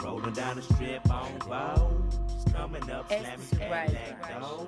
Rolling 0.04 0.34
down 0.34 0.56
the 0.58 0.62
strip 0.62 1.10
on 1.10 1.38
gold. 1.40 2.16
Coming 2.54 2.90
up, 2.92 3.08
slamming 3.10 3.48
Cadillac 3.58 4.40
dough. 4.40 4.68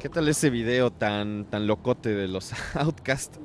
¿Qué 0.00 0.10
tal 0.10 0.28
ese 0.28 0.50
video 0.50 0.90
tan, 0.90 1.46
tan 1.46 1.66
locote 1.66 2.14
de 2.14 2.28
los 2.28 2.52
Outcast? 2.74 3.36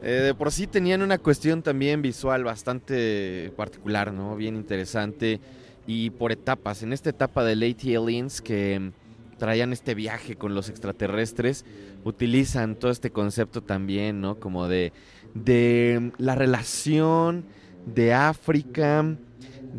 Eh, 0.00 0.10
de 0.10 0.34
por 0.34 0.52
sí 0.52 0.68
tenían 0.68 1.02
una 1.02 1.18
cuestión 1.18 1.62
también 1.62 2.02
visual 2.02 2.44
bastante 2.44 3.52
particular, 3.56 4.12
¿no? 4.12 4.36
Bien 4.36 4.54
interesante 4.54 5.40
y 5.88 6.10
por 6.10 6.32
etapas. 6.32 6.82
En 6.82 6.92
esta 6.92 7.08
etapa 7.08 7.42
de 7.42 7.56
Late 7.56 7.96
Aliens 7.96 8.42
que 8.42 8.92
traían 9.38 9.72
este 9.72 9.94
viaje 9.94 10.36
con 10.36 10.54
los 10.54 10.68
extraterrestres, 10.68 11.64
utilizan 12.04 12.76
todo 12.76 12.90
este 12.90 13.10
concepto 13.10 13.62
también, 13.62 14.20
¿no? 14.20 14.38
Como 14.38 14.68
de, 14.68 14.92
de 15.32 16.12
la 16.18 16.34
relación 16.34 17.46
de 17.86 18.12
África, 18.12 19.16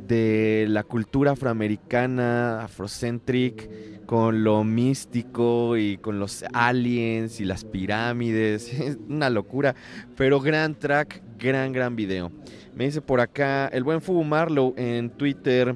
de 0.08 0.66
la 0.68 0.84
cultura 0.84 1.32
afroamericana, 1.34 2.64
afrocentric, 2.64 3.70
con 4.08 4.44
lo 4.44 4.64
místico 4.64 5.78
y 5.78 5.98
con 5.98 6.18
los 6.18 6.44
aliens 6.54 7.40
y 7.40 7.46
las 7.46 7.66
pirámides. 7.66 8.74
Es 8.80 8.98
una 9.08 9.30
locura, 9.30 9.76
pero 10.18 10.40
gran 10.40 10.74
track, 10.74 11.22
gran, 11.38 11.72
gran 11.72 11.96
video. 11.96 12.32
Me 12.76 12.86
dice 12.86 13.02
por 13.02 13.20
acá 13.20 13.68
el 13.68 13.84
buen 13.84 14.02
Fubu 14.02 14.24
Marlow 14.24 14.74
en 14.78 15.10
Twitter. 15.10 15.76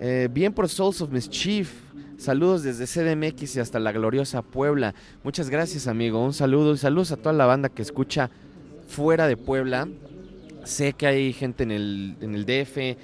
eh, 0.00 0.28
bien 0.30 0.52
por 0.52 0.68
Souls 0.68 1.00
of 1.00 1.10
Mischief. 1.10 1.72
Saludos 2.16 2.62
desde 2.62 2.86
CDMX 2.86 3.56
y 3.56 3.60
hasta 3.60 3.78
la 3.78 3.92
gloriosa 3.92 4.42
Puebla. 4.42 4.94
Muchas 5.22 5.50
gracias, 5.50 5.86
amigo. 5.86 6.24
Un 6.24 6.32
saludo 6.32 6.74
y 6.74 6.78
saludos 6.78 7.12
a 7.12 7.16
toda 7.16 7.32
la 7.32 7.46
banda 7.46 7.68
que 7.68 7.82
escucha 7.82 8.30
fuera 8.88 9.26
de 9.26 9.36
Puebla. 9.36 9.88
Sé 10.64 10.92
que 10.94 11.06
hay 11.06 11.32
gente 11.32 11.62
en 11.64 11.70
el, 11.70 12.16
en 12.20 12.34
el 12.34 12.44
DF 12.46 12.78
eh, 12.78 12.96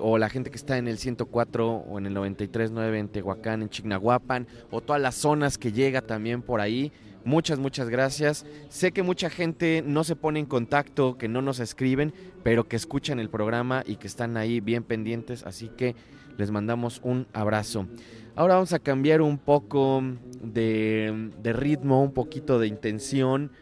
o 0.00 0.18
la 0.18 0.28
gente 0.28 0.50
que 0.50 0.56
está 0.56 0.76
en 0.76 0.88
el 0.88 0.98
104 0.98 1.68
o 1.68 1.98
en 1.98 2.06
el 2.06 2.14
93.9 2.14 2.98
en 2.98 3.08
Tehuacán, 3.08 3.62
en 3.62 3.70
Chignahuapan 3.70 4.46
o 4.70 4.80
todas 4.80 5.00
las 5.00 5.14
zonas 5.14 5.56
que 5.56 5.72
llega 5.72 6.02
también 6.02 6.42
por 6.42 6.60
ahí. 6.60 6.92
Muchas, 7.28 7.58
muchas 7.58 7.90
gracias. 7.90 8.46
Sé 8.70 8.90
que 8.92 9.02
mucha 9.02 9.28
gente 9.28 9.84
no 9.84 10.02
se 10.02 10.16
pone 10.16 10.40
en 10.40 10.46
contacto, 10.46 11.18
que 11.18 11.28
no 11.28 11.42
nos 11.42 11.60
escriben, 11.60 12.14
pero 12.42 12.66
que 12.66 12.76
escuchan 12.76 13.20
el 13.20 13.28
programa 13.28 13.82
y 13.84 13.96
que 13.96 14.06
están 14.06 14.38
ahí 14.38 14.60
bien 14.60 14.82
pendientes, 14.82 15.42
así 15.44 15.68
que 15.68 15.94
les 16.38 16.50
mandamos 16.50 17.02
un 17.04 17.26
abrazo. 17.34 17.86
Ahora 18.34 18.54
vamos 18.54 18.72
a 18.72 18.78
cambiar 18.78 19.20
un 19.20 19.36
poco 19.36 20.02
de, 20.42 21.30
de 21.42 21.52
ritmo, 21.52 22.02
un 22.02 22.14
poquito 22.14 22.58
de 22.58 22.66
intención. 22.66 23.52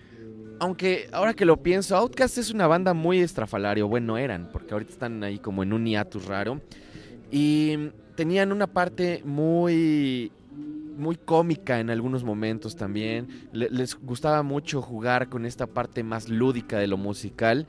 Aunque 0.60 1.08
ahora 1.10 1.34
que 1.34 1.44
lo 1.44 1.60
pienso, 1.60 1.96
Outcast 1.96 2.38
es 2.38 2.52
una 2.52 2.68
banda 2.68 2.94
muy 2.94 3.18
estrafalario. 3.18 3.88
Bueno, 3.88 4.16
eran, 4.16 4.48
porque 4.52 4.74
ahorita 4.74 4.92
están 4.92 5.24
ahí 5.24 5.40
como 5.40 5.64
en 5.64 5.72
un 5.72 5.86
hiatus 5.86 6.26
raro. 6.26 6.60
Y 7.32 7.90
tenían 8.14 8.52
una 8.52 8.68
parte 8.68 9.22
muy 9.24 10.30
muy 10.96 11.16
cómica 11.16 11.78
en 11.80 11.90
algunos 11.90 12.24
momentos 12.24 12.76
también. 12.76 13.28
Le- 13.52 13.70
les 13.70 13.94
gustaba 13.98 14.42
mucho 14.42 14.82
jugar 14.82 15.28
con 15.28 15.46
esta 15.46 15.66
parte 15.66 16.02
más 16.02 16.28
lúdica 16.28 16.78
de 16.78 16.86
lo 16.86 16.96
musical. 16.96 17.66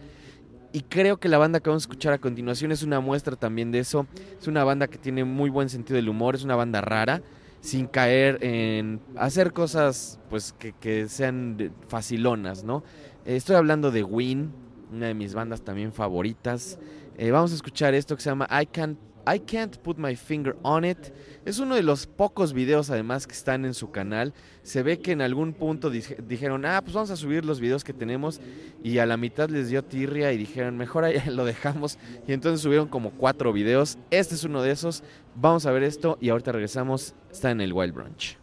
Y 0.73 0.81
creo 0.81 1.17
que 1.17 1.29
la 1.29 1.37
banda 1.37 1.59
que 1.59 1.69
vamos 1.69 1.83
a 1.83 1.85
escuchar 1.85 2.13
a 2.13 2.17
continuación 2.17 2.71
es 2.71 2.83
una 2.83 2.99
muestra 2.99 3.35
también 3.35 3.71
de 3.71 3.79
eso. 3.79 4.05
Es 4.39 4.47
una 4.47 4.63
banda 4.63 4.87
que 4.87 4.97
tiene 4.97 5.23
muy 5.23 5.49
buen 5.49 5.69
sentido 5.69 5.95
del 5.95 6.09
humor, 6.09 6.35
es 6.35 6.43
una 6.43 6.55
banda 6.55 6.81
rara, 6.81 7.21
sin 7.61 7.87
caer 7.87 8.37
en 8.43 8.99
hacer 9.15 9.53
cosas 9.53 10.19
pues 10.29 10.53
que, 10.59 10.73
que 10.73 11.07
sean 11.07 11.71
facilonas, 11.87 12.63
¿no? 12.63 12.83
Eh, 13.25 13.35
estoy 13.37 13.55
hablando 13.55 13.91
de 13.91 14.03
Win, 14.03 14.51
una 14.93 15.07
de 15.07 15.13
mis 15.13 15.33
bandas 15.33 15.61
también 15.63 15.91
favoritas. 15.93 16.77
Eh, 17.17 17.31
vamos 17.31 17.51
a 17.51 17.55
escuchar 17.55 17.93
esto 17.95 18.15
que 18.15 18.21
se 18.21 18.29
llama 18.29 18.47
I 18.51 18.67
Can't, 18.67 18.99
I 19.35 19.39
Can't 19.39 19.77
Put 19.77 19.97
My 19.97 20.15
Finger 20.15 20.55
on 20.63 20.85
It. 20.85 20.97
Es 21.45 21.59
uno 21.59 21.75
de 21.75 21.83
los 21.83 22.07
pocos 22.07 22.53
videos 22.53 22.89
además 22.89 23.27
que 23.27 23.33
están 23.33 23.65
en 23.65 23.73
su 23.73 23.91
canal. 23.91 24.33
Se 24.63 24.83
ve 24.83 24.99
que 24.99 25.11
en 25.11 25.21
algún 25.21 25.53
punto 25.53 25.89
dije- 25.89 26.17
dijeron, 26.27 26.65
ah, 26.65 26.81
pues 26.81 26.93
vamos 26.93 27.09
a 27.11 27.15
subir 27.17 27.43
los 27.45 27.59
videos 27.59 27.83
que 27.83 27.93
tenemos. 27.93 28.39
Y 28.83 28.99
a 28.99 29.05
la 29.05 29.17
mitad 29.17 29.49
les 29.49 29.69
dio 29.69 29.83
tirria 29.83 30.31
y 30.31 30.37
dijeron, 30.37 30.77
mejor 30.77 31.03
ahí 31.03 31.19
lo 31.29 31.43
dejamos. 31.45 31.97
Y 32.27 32.33
entonces 32.33 32.61
subieron 32.61 32.87
como 32.87 33.11
cuatro 33.11 33.51
videos. 33.53 33.97
Este 34.11 34.35
es 34.35 34.43
uno 34.43 34.61
de 34.61 34.71
esos. 34.71 35.03
Vamos 35.35 35.65
a 35.65 35.71
ver 35.71 35.83
esto 35.83 36.17
y 36.21 36.29
ahorita 36.29 36.51
regresamos. 36.51 37.13
Está 37.31 37.51
en 37.51 37.61
el 37.61 37.73
Wild 37.73 37.93
Brunch. 37.93 38.37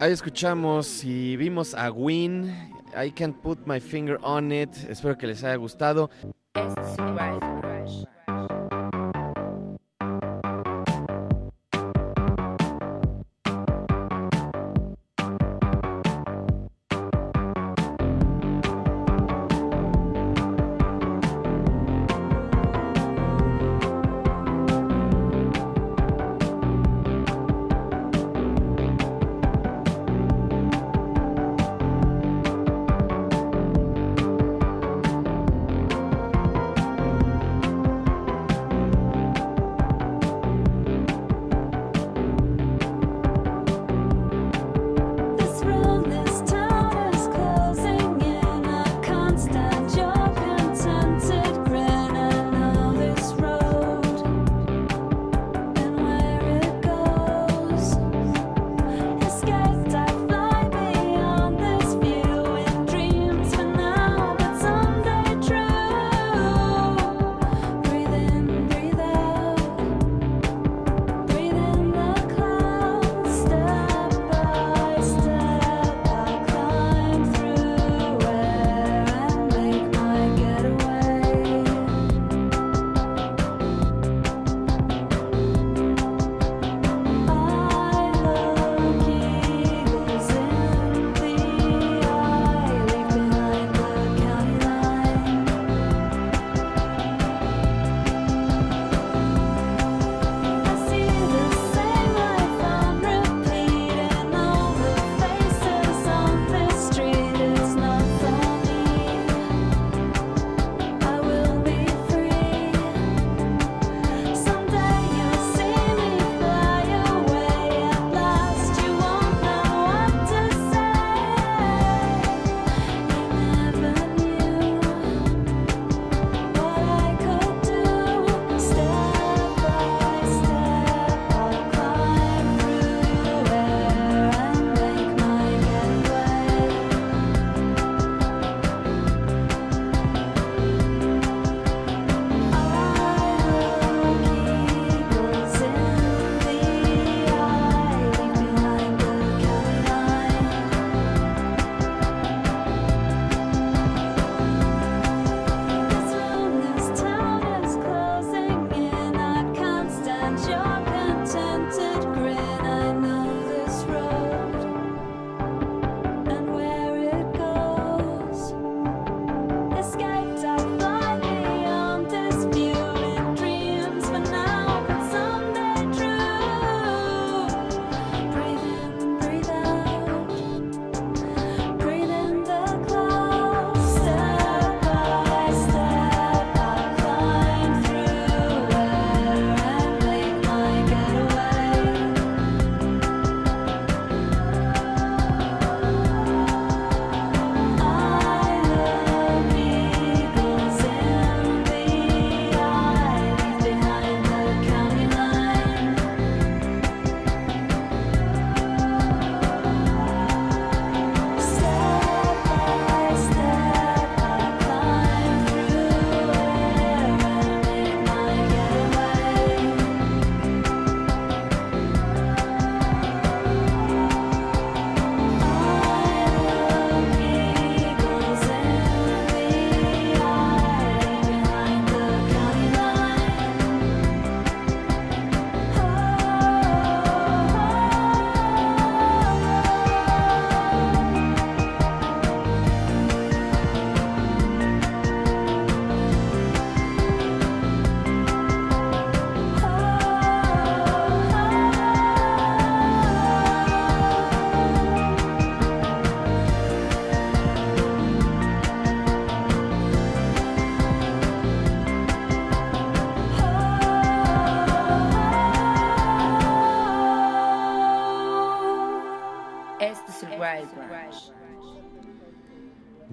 Ahí 0.00 0.12
escuchamos 0.12 1.04
y 1.04 1.36
vimos 1.36 1.74
a 1.74 1.90
Win. 1.90 2.50
I 2.96 3.10
can't 3.10 3.36
put 3.42 3.66
my 3.66 3.78
finger 3.78 4.18
on 4.22 4.50
it. 4.50 4.70
Espero 4.88 5.16
que 5.16 5.26
les 5.26 5.44
haya 5.44 5.56
gustado. 5.56 6.10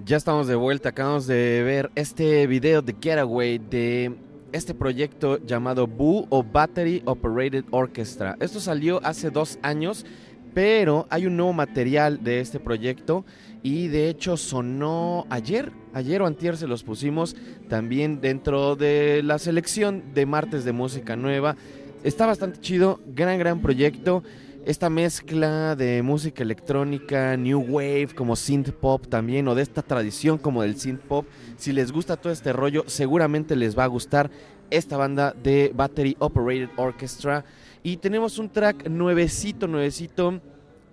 Ya 0.08 0.16
estamos 0.16 0.46
de 0.46 0.54
vuelta, 0.54 0.88
acabamos 0.88 1.26
de 1.26 1.62
ver 1.62 1.90
este 1.94 2.46
video 2.46 2.80
de 2.80 2.96
Getaway 2.98 3.58
de 3.58 4.16
este 4.52 4.72
proyecto 4.72 5.36
llamado 5.44 5.86
Boo 5.86 6.26
o 6.30 6.42
Battery 6.42 7.02
Operated 7.04 7.66
Orchestra. 7.70 8.34
Esto 8.40 8.58
salió 8.58 9.04
hace 9.04 9.28
dos 9.28 9.58
años, 9.60 10.06
pero 10.54 11.06
hay 11.10 11.26
un 11.26 11.36
nuevo 11.36 11.52
material 11.52 12.24
de 12.24 12.40
este 12.40 12.58
proyecto 12.58 13.26
y 13.62 13.88
de 13.88 14.08
hecho 14.08 14.38
sonó 14.38 15.26
ayer, 15.28 15.72
ayer 15.92 16.22
o 16.22 16.26
antier 16.26 16.56
se 16.56 16.66
los 16.66 16.84
pusimos 16.84 17.36
también 17.68 18.22
dentro 18.22 18.76
de 18.76 19.20
la 19.22 19.38
selección 19.38 20.14
de 20.14 20.24
martes 20.24 20.64
de 20.64 20.72
música 20.72 21.16
nueva. 21.16 21.54
Está 22.02 22.24
bastante 22.24 22.60
chido, 22.60 22.98
gran, 23.08 23.38
gran 23.38 23.60
proyecto. 23.60 24.22
Esta 24.68 24.90
mezcla 24.90 25.74
de 25.76 26.02
música 26.02 26.42
electrónica, 26.42 27.38
new 27.38 27.58
wave, 27.58 28.08
como 28.14 28.36
synth 28.36 28.70
pop 28.72 29.06
también, 29.06 29.48
o 29.48 29.54
de 29.54 29.62
esta 29.62 29.80
tradición 29.80 30.36
como 30.36 30.60
del 30.60 30.78
synth 30.78 31.00
pop. 31.00 31.24
Si 31.56 31.72
les 31.72 31.90
gusta 31.90 32.18
todo 32.18 32.30
este 32.30 32.52
rollo, 32.52 32.84
seguramente 32.86 33.56
les 33.56 33.78
va 33.78 33.84
a 33.84 33.86
gustar 33.86 34.30
esta 34.68 34.98
banda 34.98 35.34
de 35.42 35.72
Battery 35.74 36.16
Operated 36.18 36.68
Orchestra. 36.76 37.46
Y 37.82 37.96
tenemos 37.96 38.38
un 38.38 38.50
track 38.50 38.90
nuevecito, 38.90 39.66
nuevecito. 39.68 40.38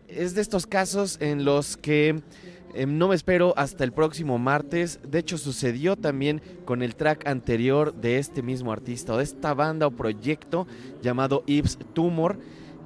Es 0.08 0.36
de 0.36 0.42
estos 0.42 0.66
casos 0.68 1.18
en 1.20 1.44
los 1.44 1.76
que 1.76 2.22
eh, 2.76 2.86
no 2.86 3.10
me 3.10 3.16
espero 3.16 3.54
hasta 3.58 3.84
el 3.84 3.92
próximo 3.92 4.40
martes. 4.40 5.02
De 5.06 5.20
hecho, 5.20 5.38
sucedió 5.38 5.98
también 5.98 6.42
con 6.64 6.82
el 6.82 6.96
track 6.96 7.28
anterior 7.28 7.94
de 7.94 8.20
este 8.20 8.42
mismo 8.42 8.72
artista 8.72 9.12
o 9.12 9.18
de 9.18 9.26
esta 9.26 9.54
banda 9.54 9.86
o 9.86 9.92
proyecto 9.92 10.66
llamado 11.02 11.44
Yves 11.46 11.78
Tumor. 11.94 12.40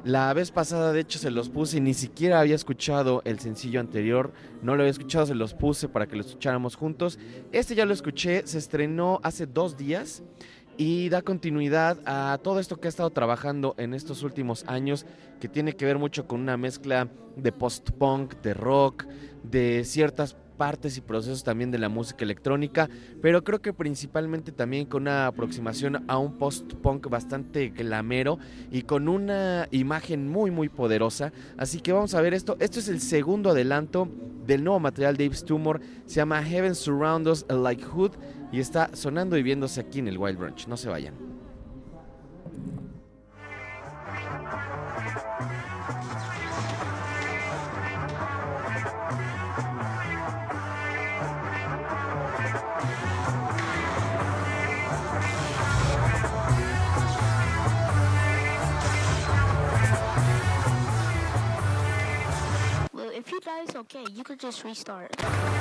La 0.06 0.34
vez 0.34 0.50
pasada, 0.52 0.94
de 0.94 1.02
hecho, 1.02 1.20
se 1.20 1.30
los 1.30 1.50
puse 1.50 1.78
y 1.78 1.82
ni 1.82 1.94
siquiera 1.94 2.40
había 2.40 2.56
escuchado 2.56 3.22
el 3.26 3.40
sencillo 3.40 3.82
anterior. 3.82 4.32
No 4.62 4.76
lo 4.76 4.84
había 4.84 4.92
escuchado, 4.92 5.26
se 5.26 5.36
los 5.36 5.54
puse 5.54 5.90
para 5.90 6.08
que 6.08 6.16
lo 6.16 6.22
escucháramos 6.22 6.76
juntos. 6.76 7.20
Este 7.52 7.76
ya 7.76 7.86
lo 7.86 7.94
escuché, 7.94 8.48
se 8.48 8.60
estrenó 8.60 9.20
hace 9.24 9.46
dos 9.46 9.76
días 9.76 10.24
y 10.78 11.10
da 11.10 11.22
continuidad 11.22 11.98
a 12.06 12.40
todo 12.42 12.62
esto 12.62 12.80
que 12.80 12.88
ha 12.88 12.90
estado 12.90 13.10
trabajando 13.10 13.76
en 13.78 13.94
estos 13.94 14.24
últimos 14.24 14.64
años, 14.68 15.06
que 15.42 15.50
tiene 15.50 15.74
que 15.74 15.84
ver 15.84 15.98
mucho 15.98 16.26
con 16.26 16.40
una 16.40 16.56
mezcla 16.56 17.10
de 17.36 17.52
post-punk, 17.52 18.36
de 18.42 18.54
rock, 18.54 19.06
de 19.44 19.84
ciertas 19.84 20.38
partes 20.60 20.98
y 20.98 21.02
procesos 21.02 21.46
también 21.46 21.72
de 21.72 21.78
la 21.80 21.88
música 21.88 22.26
electrónica, 22.26 22.90
pero 23.22 23.46
creo 23.46 23.62
que 23.62 23.72
principalmente 23.72 24.52
también 24.52 24.86
con 24.86 25.04
una 25.04 25.26
aproximación 25.26 26.04
a 26.10 26.18
un 26.18 26.38
post-punk 26.38 27.08
bastante 27.08 27.70
glamero 27.70 28.40
y 28.70 28.82
con 28.82 29.08
una 29.08 29.70
imagen 29.72 30.28
muy 30.28 30.52
muy 30.52 30.68
poderosa. 30.68 31.32
Así 31.58 31.80
que 31.80 31.94
vamos 31.94 32.14
a 32.14 32.20
ver 32.20 32.34
esto. 32.34 32.58
Esto 32.60 32.80
es 32.80 32.90
el 32.90 33.00
segundo 33.00 33.52
adelanto 33.52 34.10
del 34.46 34.66
nuevo 34.66 34.82
material 34.82 35.16
de 35.16 35.30
Yves 35.30 35.46
Tumor. 35.46 35.80
Se 36.06 36.16
llama 36.16 36.44
Heaven 36.44 36.76
Surround 36.76 37.30
Us 37.30 37.46
Like 37.48 37.86
Hood 37.86 38.12
y 38.52 38.60
está 38.60 38.90
sonando 38.94 39.38
y 39.38 39.44
viéndose 39.44 39.80
aquí 39.80 40.00
en 40.00 40.10
el 40.10 40.18
Wild 40.18 40.38
Brunch. 40.38 40.68
No 40.68 40.76
se 40.76 40.90
vayan. 40.90 41.14
Well, 63.60 63.68
if 63.68 63.74
you 63.74 63.82
die, 63.82 63.82
it's 63.82 63.96
okay. 63.96 64.14
You 64.14 64.24
could 64.24 64.40
just 64.40 64.64
restart. 64.64 65.59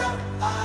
I 0.00 0.61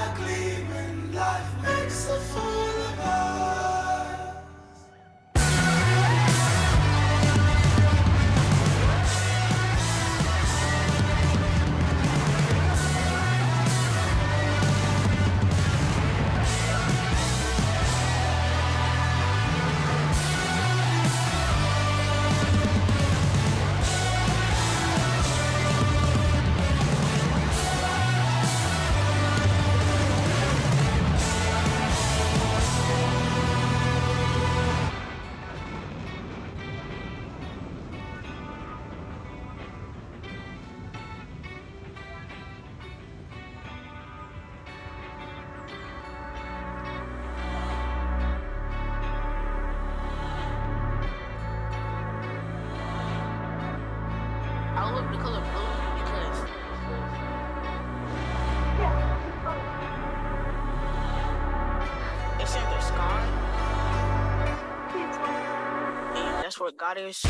And 66.79 67.26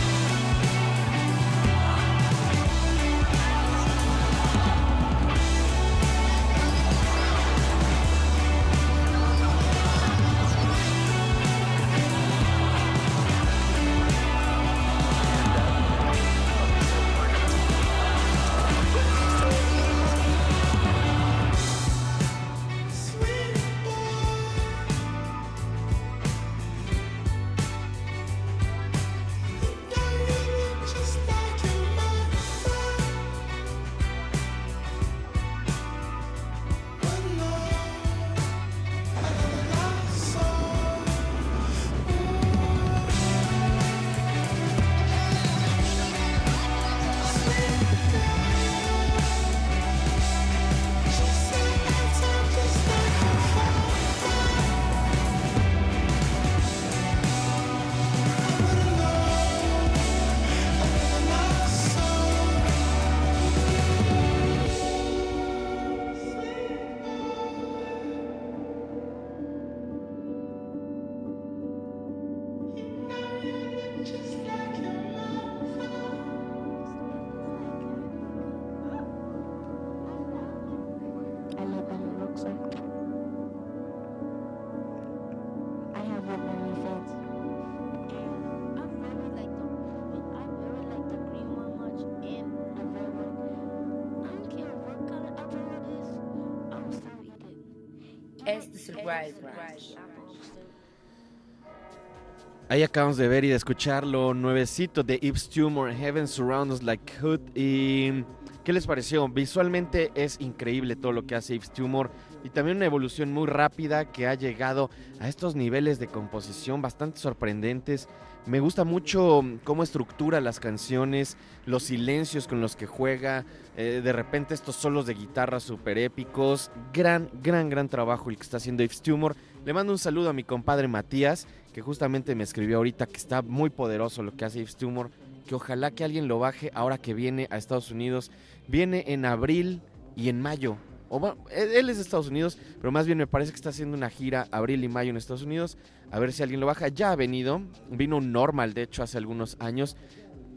Ahí 102.70 102.84
acabamos 102.84 103.16
de 103.16 103.28
ver 103.30 103.46
y 103.46 103.48
de 103.48 103.56
escuchar 103.56 104.06
lo 104.06 104.34
nuevecito 104.34 105.02
de 105.02 105.18
Yves 105.20 105.50
Tumor, 105.50 105.94
Heaven 105.94 106.28
Surrounds 106.28 106.84
Like 106.84 107.14
Hood. 107.22 107.40
¿Y 107.56 108.26
qué 108.68 108.74
les 108.74 108.86
pareció? 108.86 109.30
Visualmente 109.30 110.12
es 110.14 110.42
increíble 110.42 110.98
todo 110.98 111.14
lo 111.14 111.26
que 111.26 111.36
hace 111.36 111.54
Yves 111.54 111.72
Tumor 111.72 112.12
y 112.44 112.50
también 112.50 112.76
una 112.76 112.86
evolución 112.86 113.32
muy 113.32 113.48
rápida 113.48 114.12
que 114.12 114.28
ha 114.28 114.34
llegado 114.34 114.90
a 115.22 115.30
estos 115.30 115.56
niveles 115.56 116.00
de 116.00 116.08
composición 116.08 116.82
bastante 116.82 117.18
sorprendentes. 117.18 118.10
Me 118.46 118.60
gusta 118.60 118.84
mucho 118.84 119.42
cómo 119.64 119.84
estructura 119.84 120.42
las 120.42 120.60
canciones, 120.60 121.38
los 121.66 121.84
silencios 121.84 122.46
con 122.46 122.60
los 122.60 122.76
que 122.76 122.88
juega, 122.88 123.46
eh, 123.78 124.02
de 124.04 124.12
repente 124.12 124.54
estos 124.54 124.76
solos 124.76 125.06
de 125.06 125.14
guitarra 125.14 125.62
súper 125.62 125.98
épicos. 125.98 126.70
Gran, 126.92 127.30
gran, 127.42 127.70
gran 127.70 127.88
trabajo 127.88 128.30
el 128.30 128.36
que 128.36 128.44
está 128.44 128.58
haciendo 128.58 128.84
Yves 128.84 129.02
Tumor. 129.02 129.38
Le 129.64 129.72
mando 129.72 129.94
un 129.94 129.98
saludo 129.98 130.30
a 130.30 130.34
mi 130.34 130.44
compadre 130.44 130.90
Matías, 130.90 131.48
que 131.72 131.80
justamente 131.80 132.36
me 132.36 132.44
escribió 132.44 132.78
ahorita 132.78 133.06
que 133.06 133.16
está 133.16 133.42
muy 133.42 133.70
poderoso 133.70 134.24
lo 134.24 134.36
que 134.36 134.44
hace 134.44 134.60
Yves 134.60 134.76
Tumor, 134.76 135.10
que 135.48 135.56
ojalá 135.56 135.90
que 135.92 136.04
alguien 136.04 136.28
lo 136.28 136.38
baje 136.38 136.70
ahora 136.76 137.00
que 137.00 137.14
viene 137.16 137.48
a 137.50 137.58
Estados 137.58 137.90
Unidos. 137.90 138.30
Viene 138.68 139.06
en 139.08 139.26
abril 139.26 139.82
y 140.16 140.30
en 140.30 140.42
mayo. 140.42 140.78
O 141.10 141.20
bueno, 141.20 141.38
él 141.52 141.90
es 141.90 141.98
de 141.98 142.04
Estados 142.04 142.28
Unidos, 142.28 142.58
pero 142.80 142.92
más 142.92 143.06
bien 143.06 143.18
me 143.18 143.28
parece 143.28 143.52
que 143.52 143.56
está 143.56 143.70
haciendo 143.70 143.96
una 143.96 144.10
gira 144.10 144.48
abril 144.52 144.84
y 144.84 144.90
mayo 144.90 145.10
en 145.10 145.18
Estados 145.18 145.44
Unidos. 145.44 145.78
A 146.12 146.20
ver 146.20 146.34
si 146.34 146.44
alguien 146.44 146.60
lo 146.60 146.66
baja. 146.66 146.88
Ya 146.90 147.12
ha 147.12 147.16
venido. 147.16 147.62
Vino 147.90 148.20
normal, 148.20 148.74
de 148.74 148.84
hecho, 148.84 149.04
hace 149.04 149.18
algunos 149.18 149.58
años. 149.60 149.96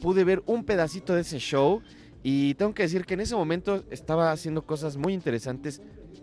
Pude 0.01 0.25
ver 0.25 0.43
un 0.47 0.65
pedacito 0.65 1.15
de 1.15 1.23
ese 1.23 1.39
show. 1.39 1.83
Y 2.23 2.55
tengo 2.55 2.75
que 2.75 2.83
decir 2.83 3.07
que 3.07 3.15
en 3.15 3.21
ese 3.21 3.35
momento 3.35 3.85
estaba 3.91 4.33
haciendo 4.33 4.67
cosas 4.67 4.97
muy 4.97 5.13
interesantes. 5.13 5.81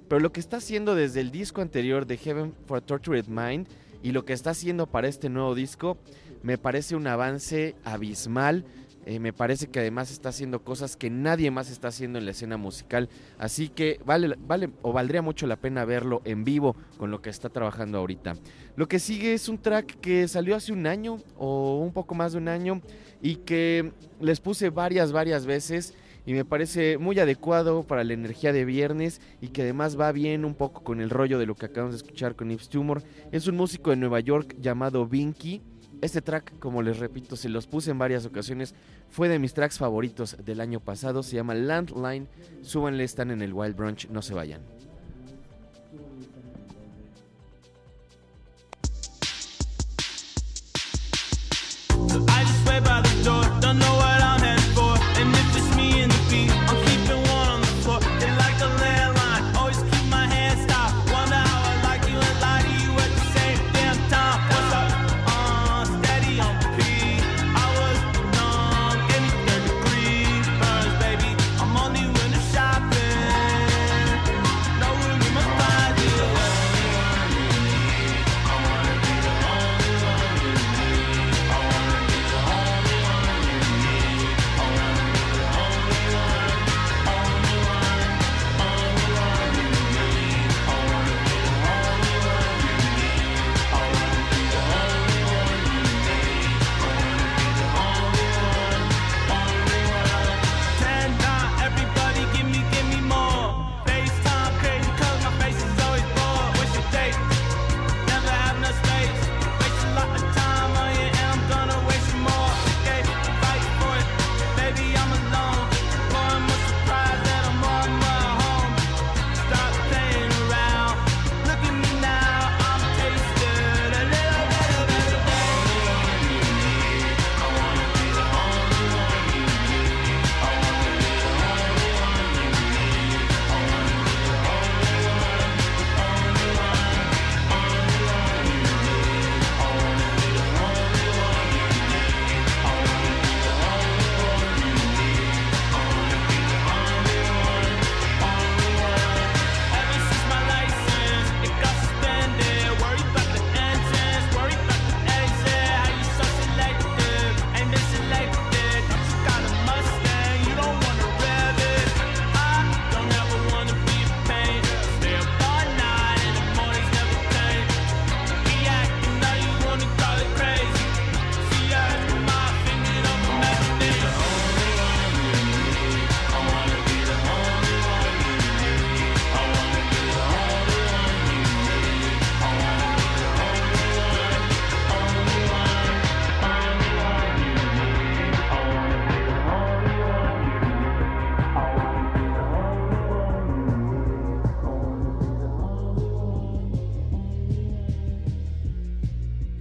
Pero 0.08 0.20
lo 0.20 0.32
que 0.32 0.40
está 0.40 0.58
haciendo 0.58 0.96
desde 0.96 1.22
el 1.22 1.32
disco 1.32 1.62
anterior 1.62 2.06
de 2.06 2.18
Heaven 2.18 2.54
for 2.66 2.78
a 2.78 2.82
Tortured 2.82 3.28
Mind 3.28 3.68
y 4.04 4.12
lo 4.12 4.26
que 4.26 4.34
está 4.34 4.52
haciendo 4.52 4.88
para 4.88 5.08
este 5.08 5.30
nuevo 5.30 5.56
disco 5.56 5.98
me 6.44 6.58
parece 6.58 6.96
un 6.96 7.08
avance 7.08 7.76
abismal. 7.84 8.66
Eh, 9.10 9.22
me 9.22 9.32
parece 9.32 9.68
que 9.68 9.80
además 9.80 10.12
está 10.12 10.28
haciendo 10.28 10.66
cosas 10.66 10.97
que 10.97 11.10
nadie 11.10 11.49
más 11.49 11.72
está 11.72 11.88
haciendo 11.88 12.20
en 12.20 12.26
la 12.26 12.32
escena 12.32 12.58
musical. 12.58 13.08
Así 13.38 13.70
que 13.70 14.01
vale, 14.05 14.36
vale 14.38 14.70
o 14.82 14.91
valdría 14.91 15.22
mucho 15.22 15.47
la 15.47 15.55
pena 15.55 15.86
verlo 15.86 16.22
en 16.26 16.43
vivo 16.43 16.76
con 16.97 17.10
lo 17.10 17.22
que 17.22 17.30
está 17.30 17.47
trabajando 17.47 17.99
ahorita. 17.99 18.36
Lo 18.76 18.89
que 18.89 18.99
sigue 18.99 19.34
es 19.34 19.47
un 19.47 19.60
track 19.60 20.01
que 20.01 20.28
salió 20.28 20.58
hace 20.58 20.74
un 20.74 20.86
año 20.88 21.20
o 21.38 21.80
un 21.80 21.93
poco 21.93 22.16
más 22.16 22.34
de 22.34 22.39
un 22.39 22.49
año 22.49 22.82
y 23.22 23.38
que 23.38 23.93
les 24.20 24.41
puse 24.41 24.72
varias, 24.72 25.14
varias 25.14 25.45
veces 25.45 25.93
y 26.26 26.34
me 26.34 26.43
parece 26.43 26.97
muy 26.97 27.18
adecuado 27.18 27.84
para 27.84 28.03
la 28.03 28.12
energía 28.12 28.51
de 28.51 28.66
viernes 28.66 29.22
y 29.39 29.47
que 29.47 29.62
además 29.62 29.97
va 29.97 30.12
bien 30.12 30.43
un 30.43 30.53
poco 30.53 30.84
con 30.84 30.99
el 30.99 31.10
rollo 31.10 31.39
de 31.39 31.45
lo 31.45 31.55
que 31.55 31.68
acabamos 31.68 31.93
de 31.93 32.03
escuchar 32.03 32.36
con 32.36 32.49
Yves 32.49 32.68
Tumor. 32.68 33.01
Es 33.32 33.47
un 33.47 33.55
músico 33.55 33.91
de 33.91 33.95
Nueva 33.95 34.20
York 34.20 34.58
llamado 34.60 35.08
Vinky. 35.08 35.62
Este 36.01 36.22
track, 36.22 36.60
como 36.60 36.84
les 36.84 36.99
repito, 36.99 37.36
se 37.36 37.49
los 37.49 37.66
puse 37.66 37.89
en 37.89 37.97
varias 37.97 38.26
ocasiones, 38.26 38.76
fue 39.10 39.30
de 39.30 39.39
mis 39.39 39.53
tracks 39.53 39.78
favoritos 39.78 40.38
del 40.43 40.62
año 40.62 40.80
pasado, 40.80 41.24
se 41.24 41.36
llama 41.36 41.53
Landline. 41.55 42.28
Súbanle, 42.62 43.03
están 43.03 43.32
en 43.32 43.41
el 43.41 43.53
Wild 43.53 43.76
Brunch, 43.76 44.10
no 44.10 44.22
se 44.22 44.34
vayan. 44.34 44.62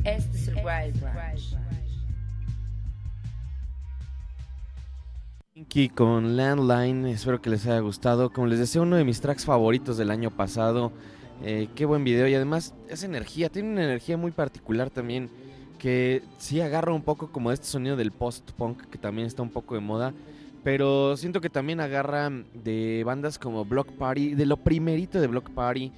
Este 0.07 0.37
es 0.37 0.47
el 0.47 0.55
Wild 0.59 1.01
Branch. 1.01 1.57
Pinky 5.53 5.89
con 5.89 6.37
Landline, 6.37 7.07
espero 7.07 7.43
que 7.43 7.51
les 7.51 7.67
haya 7.67 7.81
gustado. 7.81 8.31
Como 8.31 8.47
les 8.47 8.61
decía, 8.61 8.83
uno 8.83 8.95
de 8.95 9.03
mis 9.03 9.21
tracks 9.21 9.45
favoritos 9.45 9.97
del 9.97 10.13
año 10.13 10.31
pasado. 10.31 10.93
Eh, 11.43 11.67
qué 11.75 11.87
buen 11.87 12.05
video 12.05 12.29
y 12.29 12.35
además 12.37 12.73
es 12.89 13.03
energía, 13.03 13.49
tiene 13.49 13.73
una 13.73 13.83
energía 13.83 14.17
muy 14.17 14.31
particular 14.31 14.91
también 14.91 15.29
que 15.77 16.23
sí 16.39 16.61
agarra 16.61 16.93
un 16.93 17.03
poco 17.03 17.33
como 17.33 17.51
este 17.51 17.67
sonido 17.67 17.97
del 17.97 18.13
post-punk 18.13 18.83
que 18.87 18.99
también 18.99 19.27
está 19.27 19.43
un 19.43 19.51
poco 19.51 19.75
de 19.75 19.81
moda. 19.81 20.15
Pero 20.63 21.17
siento 21.17 21.41
que 21.41 21.51
también 21.51 21.81
agarra 21.81 22.31
de 22.31 23.03
bandas 23.05 23.41
como 23.41 23.65
Block 23.65 23.91
Party, 23.91 24.37
de 24.37 24.47
lo 24.47 24.59
primerito 24.59 25.21
de 25.21 25.27
Block 25.27 25.51
Party, 25.51 25.91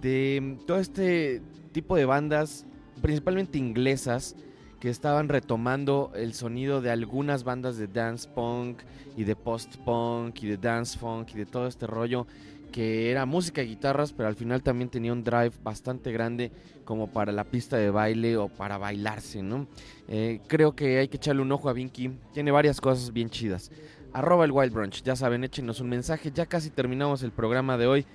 de 0.00 0.58
todo 0.64 0.78
este 0.78 1.42
tipo 1.72 1.96
de 1.96 2.04
bandas, 2.04 2.64
principalmente 3.00 3.58
inglesas, 3.58 4.36
que 4.80 4.90
estaban 4.90 5.28
retomando 5.28 6.12
el 6.14 6.34
sonido 6.34 6.80
de 6.80 6.90
algunas 6.90 7.42
bandas 7.42 7.78
de 7.78 7.88
dance 7.88 8.28
punk 8.28 8.78
y 9.16 9.24
de 9.24 9.34
post 9.34 9.76
punk 9.78 10.42
y 10.42 10.46
de 10.46 10.56
dance 10.56 10.96
funk 10.96 11.30
y 11.34 11.38
de 11.38 11.46
todo 11.46 11.66
este 11.66 11.86
rollo 11.86 12.26
que 12.70 13.10
era 13.10 13.26
música 13.26 13.62
y 13.62 13.68
guitarras, 13.68 14.12
pero 14.12 14.28
al 14.28 14.36
final 14.36 14.62
también 14.62 14.90
tenía 14.90 15.12
un 15.12 15.24
drive 15.24 15.52
bastante 15.62 16.12
grande 16.12 16.52
como 16.84 17.10
para 17.10 17.32
la 17.32 17.44
pista 17.44 17.76
de 17.76 17.90
baile 17.90 18.36
o 18.36 18.48
para 18.48 18.78
bailarse, 18.78 19.42
¿no? 19.42 19.66
Eh, 20.06 20.40
creo 20.46 20.76
que 20.76 20.98
hay 20.98 21.08
que 21.08 21.16
echarle 21.16 21.42
un 21.42 21.50
ojo 21.52 21.68
a 21.68 21.72
Vinky, 21.72 22.10
tiene 22.32 22.50
varias 22.50 22.80
cosas 22.80 23.12
bien 23.12 23.30
chidas. 23.30 23.70
Arroba 24.12 24.44
el 24.44 24.52
Wild 24.52 24.72
Brunch, 24.72 25.02
ya 25.02 25.16
saben, 25.16 25.44
échenos 25.44 25.80
un 25.80 25.88
mensaje, 25.88 26.30
ya 26.30 26.46
casi 26.46 26.70
terminamos 26.70 27.22
el 27.22 27.32
programa 27.32 27.76
de 27.76 27.86
hoy. 27.86 28.06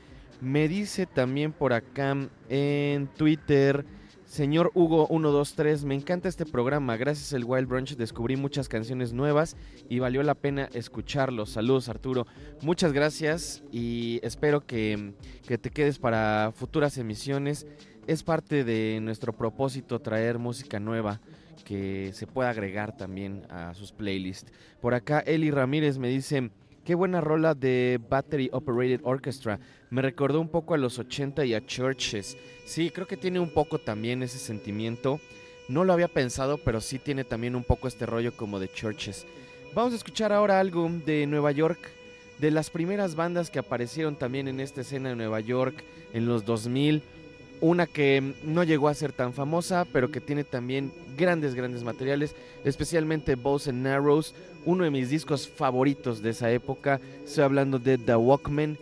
Me 0.42 0.68
dice 0.68 1.06
también 1.06 1.52
por 1.52 1.74
acá 1.74 2.16
en 2.50 3.08
Twitter, 3.16 3.86
señor 4.34 4.72
Hugo123, 4.74 5.86
me 5.86 5.94
encanta 5.94 6.28
este 6.28 6.48
programa, 6.48 6.98
gracias 6.98 7.36
al 7.36 7.46
Wild 7.46 7.68
Brunch 7.68 7.96
descubrí 7.96 8.36
muchas 8.36 8.68
canciones 8.68 9.14
nuevas 9.14 9.56
y 9.90 10.00
valió 10.00 10.24
la 10.24 10.34
pena 10.34 10.70
escucharlos. 10.74 11.52
Saludos 11.52 11.88
Arturo, 11.88 12.26
muchas 12.64 12.94
gracias 12.94 13.64
y 13.72 14.20
espero 14.24 14.66
que, 14.66 15.14
que 15.48 15.60
te 15.60 15.70
quedes 15.70 16.00
para 16.00 16.52
futuras 16.56 16.98
emisiones. 16.98 17.68
Es 18.08 18.24
parte 18.24 18.64
de 18.64 18.98
nuestro 19.04 19.34
propósito 19.34 20.00
traer 20.00 20.40
música 20.40 20.80
nueva 20.80 21.22
que 21.64 22.10
se 22.14 22.26
pueda 22.26 22.50
agregar 22.50 22.98
también 22.98 23.46
a 23.52 23.76
sus 23.76 23.92
playlists. 23.92 24.52
Por 24.82 24.96
acá 24.96 25.20
Eli 25.20 25.52
Ramírez 25.52 26.00
me 26.00 26.10
dice, 26.10 26.50
qué 26.84 26.96
buena 26.96 27.22
rola 27.22 27.54
de 27.54 28.00
Battery 28.10 28.50
Operated 28.52 29.02
Orchestra. 29.04 29.60
Me 29.94 30.02
recordó 30.02 30.42
un 30.42 30.50
poco 30.50 30.74
a 30.74 30.80
los 30.80 30.98
80 30.98 31.46
y 31.46 31.54
a 31.54 31.64
Churches. 31.64 32.36
Sí, 32.66 32.90
creo 32.90 33.06
que 33.06 33.16
tiene 33.16 33.40
un 33.40 33.52
poco 33.52 33.78
también 33.78 34.24
ese 34.24 34.40
sentimiento. 34.40 35.20
No 35.68 35.84
lo 35.84 35.94
había 35.94 36.08
pensado, 36.08 36.58
pero 36.58 36.82
sí 36.82 36.98
tiene 36.98 37.24
también 37.24 37.56
un 37.56 37.64
poco 37.64 37.88
este 37.88 38.08
rollo 38.08 38.36
como 38.36 38.60
de 38.60 38.74
Churches. 38.74 39.28
Vamos 39.76 39.94
a 39.94 39.98
escuchar 39.98 40.34
ahora 40.34 40.60
algo 40.60 40.90
de 41.06 41.28
Nueva 41.28 41.52
York, 41.52 41.78
de 42.40 42.50
las 42.50 42.72
primeras 42.72 43.14
bandas 43.14 43.52
que 43.52 43.60
aparecieron 43.60 44.16
también 44.16 44.48
en 44.48 44.62
esta 44.62 44.82
escena 44.82 45.10
de 45.10 45.16
Nueva 45.16 45.42
York 45.42 45.84
en 46.12 46.26
los 46.26 46.44
2000 46.44 47.04
una 47.62 47.86
que 47.86 48.34
no 48.44 48.64
llegó 48.64 48.90
a 48.90 48.94
ser 48.94 49.14
tan 49.14 49.32
famosa, 49.32 49.86
pero 49.94 50.12
que 50.12 50.20
tiene 50.20 50.44
también 50.44 50.92
grandes, 51.16 51.56
grandes 51.56 51.84
materiales, 51.84 52.36
especialmente 52.66 53.36
Bows 53.36 53.70
and 53.70 53.84
Narrows, 53.84 54.34
uno 54.66 54.84
de 54.84 54.90
mis 54.90 55.10
discos 55.10 55.48
favoritos 55.48 56.22
de 56.22 56.32
esa 56.32 56.52
época. 56.52 57.00
Estoy 57.24 57.46
hablando 57.46 57.80
de 57.80 57.98
The 57.98 58.16
Walkman. 58.16 58.78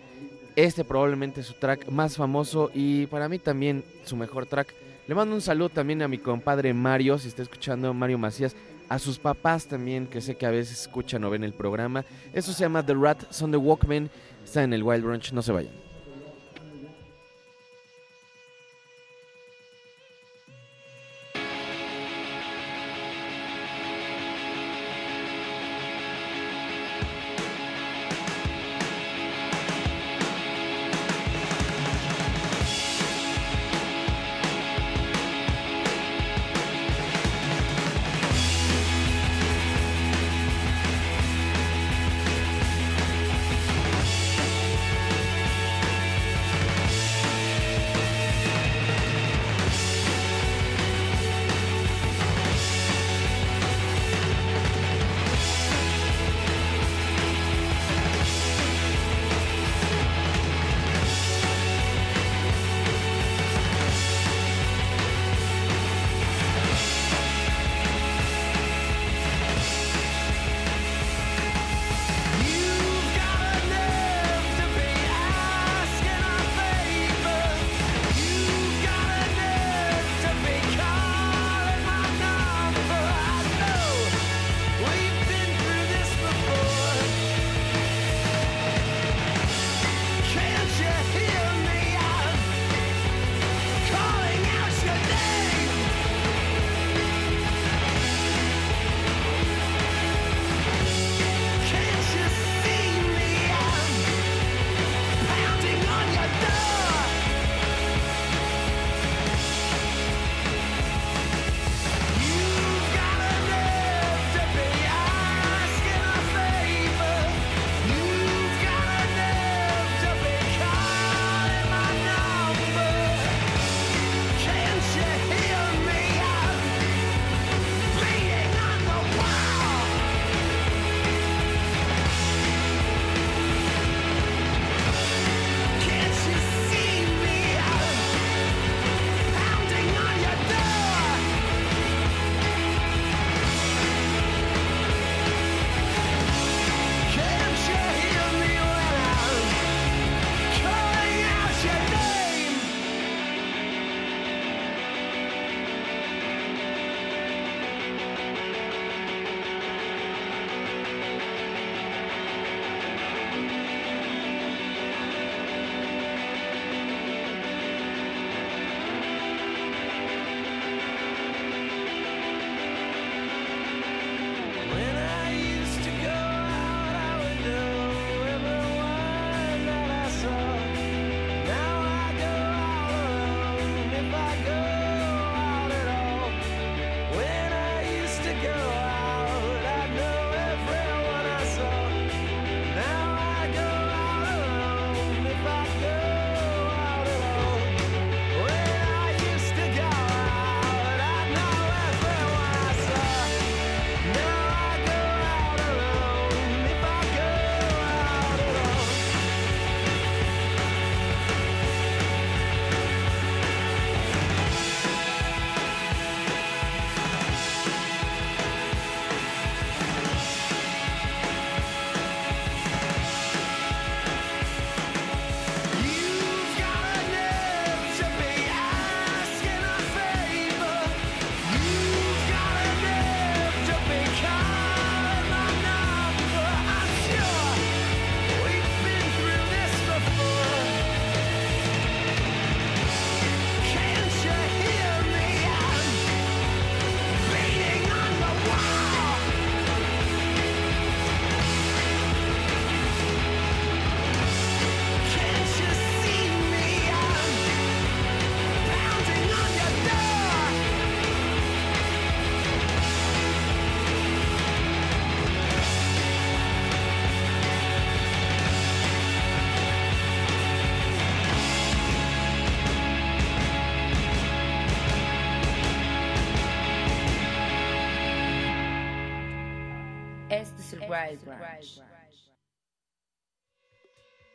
Este 0.62 0.86
probablemente 0.86 1.42
es 1.42 1.48
su 1.48 1.54
track 1.56 1.90
más 1.90 2.18
famoso 2.18 2.70
y 2.72 3.08
para 3.08 3.28
mí 3.28 3.40
también 3.40 3.84
su 4.04 4.16
mejor 4.16 4.46
track. 4.46 4.76
Le 5.08 5.16
mando 5.16 5.34
un 5.34 5.42
saludo 5.42 5.70
también 5.70 6.04
a 6.04 6.08
mi 6.08 6.20
compadre 6.20 6.72
Mario, 6.72 7.18
si 7.18 7.30
está 7.30 7.42
escuchando 7.42 7.92
Mario 7.96 8.20
Macías, 8.20 8.56
a 8.88 9.00
sus 9.00 9.18
papás 9.18 9.66
también, 9.66 10.06
que 10.06 10.22
sé 10.22 10.36
que 10.36 10.46
a 10.46 10.52
veces 10.52 10.82
escuchan 10.82 11.24
o 11.24 11.32
ven 11.32 11.44
el 11.44 11.54
programa. 11.54 12.06
Eso 12.32 12.54
se 12.54 12.60
llama 12.60 12.86
The 12.86 12.94
Rat, 12.94 13.32
son 13.32 13.50
The 13.50 13.58
Walkman, 13.58 14.12
está 14.44 14.62
en 14.62 14.74
el 14.74 14.84
Wild 14.84 15.04
Brunch, 15.04 15.34
no 15.34 15.42
se 15.42 15.52
vayan. 15.52 15.91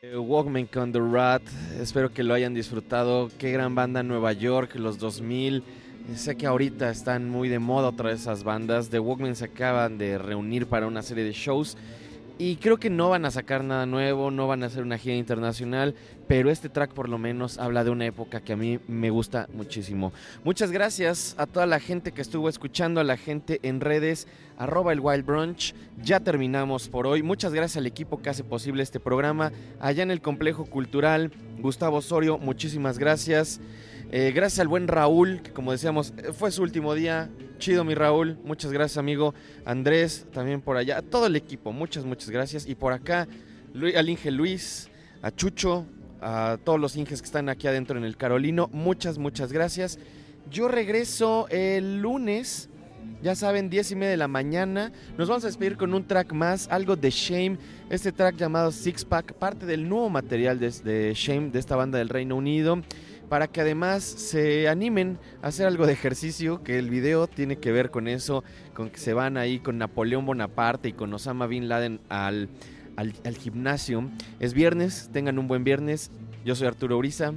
Eh, 0.02 0.16
Walkman 0.16 0.66
con 0.66 0.90
The 0.90 1.00
Rat, 1.00 1.42
espero 1.80 2.12
que 2.12 2.22
lo 2.22 2.32
hayan 2.32 2.54
disfrutado. 2.54 3.30
Qué 3.38 3.50
gran 3.52 3.74
banda 3.74 4.02
Nueva 4.02 4.32
York, 4.32 4.74
los 4.76 4.98
2000. 4.98 5.56
Eh, 6.08 6.16
Sé 6.16 6.36
que 6.36 6.46
ahorita 6.46 6.88
están 6.88 7.28
muy 7.28 7.48
de 7.48 7.58
moda 7.58 7.88
otra 7.88 8.08
vez 8.10 8.20
esas 8.22 8.42
bandas. 8.42 8.88
The 8.88 9.00
Walkmen 9.00 9.36
se 9.36 9.46
acaban 9.46 9.98
de 9.98 10.16
reunir 10.16 10.66
para 10.66 10.86
una 10.86 11.02
serie 11.02 11.24
de 11.24 11.32
shows. 11.32 11.76
Y 12.38 12.56
creo 12.56 12.76
que 12.76 12.90
no 12.90 13.08
van 13.08 13.24
a 13.24 13.30
sacar 13.30 13.64
nada 13.64 13.86
nuevo, 13.86 14.30
no 14.30 14.46
van 14.46 14.62
a 14.62 14.66
hacer 14.66 14.82
una 14.82 14.98
gira 14.98 15.14
internacional, 15.16 15.94
pero 16.28 16.50
este 16.50 16.68
track 16.68 16.92
por 16.92 17.08
lo 17.08 17.16
menos 17.16 17.56
habla 17.56 17.82
de 17.82 17.88
una 17.88 18.04
época 18.04 18.42
que 18.42 18.52
a 18.52 18.56
mí 18.56 18.78
me 18.88 19.08
gusta 19.08 19.48
muchísimo. 19.54 20.12
Muchas 20.44 20.70
gracias 20.70 21.34
a 21.38 21.46
toda 21.46 21.64
la 21.64 21.80
gente 21.80 22.12
que 22.12 22.20
estuvo 22.20 22.50
escuchando, 22.50 23.00
a 23.00 23.04
la 23.04 23.16
gente 23.16 23.58
en 23.62 23.80
redes, 23.80 24.28
arroba 24.58 24.92
el 24.92 25.00
Wild 25.00 25.24
Brunch. 25.24 25.74
Ya 26.02 26.20
terminamos 26.20 26.90
por 26.90 27.06
hoy. 27.06 27.22
Muchas 27.22 27.54
gracias 27.54 27.78
al 27.78 27.86
equipo 27.86 28.20
que 28.20 28.28
hace 28.28 28.44
posible 28.44 28.82
este 28.82 29.00
programa. 29.00 29.50
Allá 29.80 30.02
en 30.02 30.10
el 30.10 30.20
Complejo 30.20 30.66
Cultural, 30.66 31.32
Gustavo 31.60 31.96
Osorio, 31.96 32.36
muchísimas 32.36 32.98
gracias. 32.98 33.60
Eh, 34.12 34.32
gracias 34.34 34.60
al 34.60 34.68
buen 34.68 34.86
Raúl, 34.88 35.40
que 35.42 35.52
como 35.52 35.72
decíamos, 35.72 36.14
eh, 36.16 36.32
fue 36.32 36.50
su 36.50 36.62
último 36.62 36.94
día. 36.94 37.28
Chido, 37.58 37.84
mi 37.84 37.94
Raúl. 37.94 38.38
Muchas 38.44 38.72
gracias, 38.72 38.98
amigo. 38.98 39.34
Andrés, 39.64 40.26
también 40.32 40.60
por 40.60 40.76
allá. 40.76 41.02
Todo 41.02 41.26
el 41.26 41.36
equipo, 41.36 41.72
muchas, 41.72 42.04
muchas 42.04 42.30
gracias. 42.30 42.66
Y 42.68 42.74
por 42.74 42.92
acá, 42.92 43.26
Lu- 43.74 43.96
al 43.96 44.08
Inge 44.08 44.30
Luis, 44.30 44.88
a 45.22 45.30
Chucho, 45.32 45.86
a 46.20 46.58
todos 46.64 46.78
los 46.78 46.96
Inges 46.96 47.20
que 47.20 47.26
están 47.26 47.48
aquí 47.48 47.66
adentro 47.66 47.98
en 47.98 48.04
el 48.04 48.16
Carolino. 48.16 48.70
Muchas, 48.72 49.18
muchas 49.18 49.52
gracias. 49.52 49.98
Yo 50.50 50.68
regreso 50.68 51.48
el 51.50 52.00
lunes. 52.00 52.68
Ya 53.22 53.34
saben, 53.34 53.70
10 53.70 53.92
y 53.92 53.96
media 53.96 54.10
de 54.10 54.16
la 54.16 54.28
mañana. 54.28 54.92
Nos 55.16 55.28
vamos 55.28 55.44
a 55.44 55.46
despedir 55.48 55.76
con 55.76 55.94
un 55.94 56.06
track 56.06 56.32
más, 56.32 56.68
algo 56.70 56.94
de 56.96 57.10
Shame. 57.10 57.56
Este 57.90 58.12
track 58.12 58.36
llamado 58.36 58.70
Six 58.72 59.04
Pack, 59.04 59.32
parte 59.34 59.64
del 59.66 59.88
nuevo 59.88 60.10
material 60.10 60.58
de 60.60 61.12
Shame, 61.14 61.50
de 61.50 61.58
esta 61.58 61.76
banda 61.76 61.98
del 61.98 62.08
Reino 62.08 62.36
Unido. 62.36 62.82
Para 63.28 63.48
que 63.48 63.60
además 63.60 64.04
se 64.04 64.68
animen 64.68 65.18
a 65.42 65.48
hacer 65.48 65.66
algo 65.66 65.86
de 65.86 65.92
ejercicio, 65.92 66.62
que 66.62 66.78
el 66.78 66.90
video 66.90 67.26
tiene 67.26 67.56
que 67.56 67.72
ver 67.72 67.90
con 67.90 68.06
eso, 68.06 68.44
con 68.72 68.88
que 68.88 68.98
se 68.98 69.14
van 69.14 69.36
ahí 69.36 69.58
con 69.58 69.78
Napoleón 69.78 70.26
Bonaparte 70.26 70.88
y 70.88 70.92
con 70.92 71.12
Osama 71.12 71.46
Bin 71.46 71.68
Laden 71.68 72.00
al, 72.08 72.48
al, 72.96 73.14
al 73.24 73.36
gimnasio. 73.36 74.08
Es 74.38 74.54
viernes, 74.54 75.10
tengan 75.12 75.38
un 75.38 75.48
buen 75.48 75.64
viernes. 75.64 76.10
Yo 76.44 76.54
soy 76.54 76.68
Arturo 76.68 76.96
Uriza. 76.98 77.32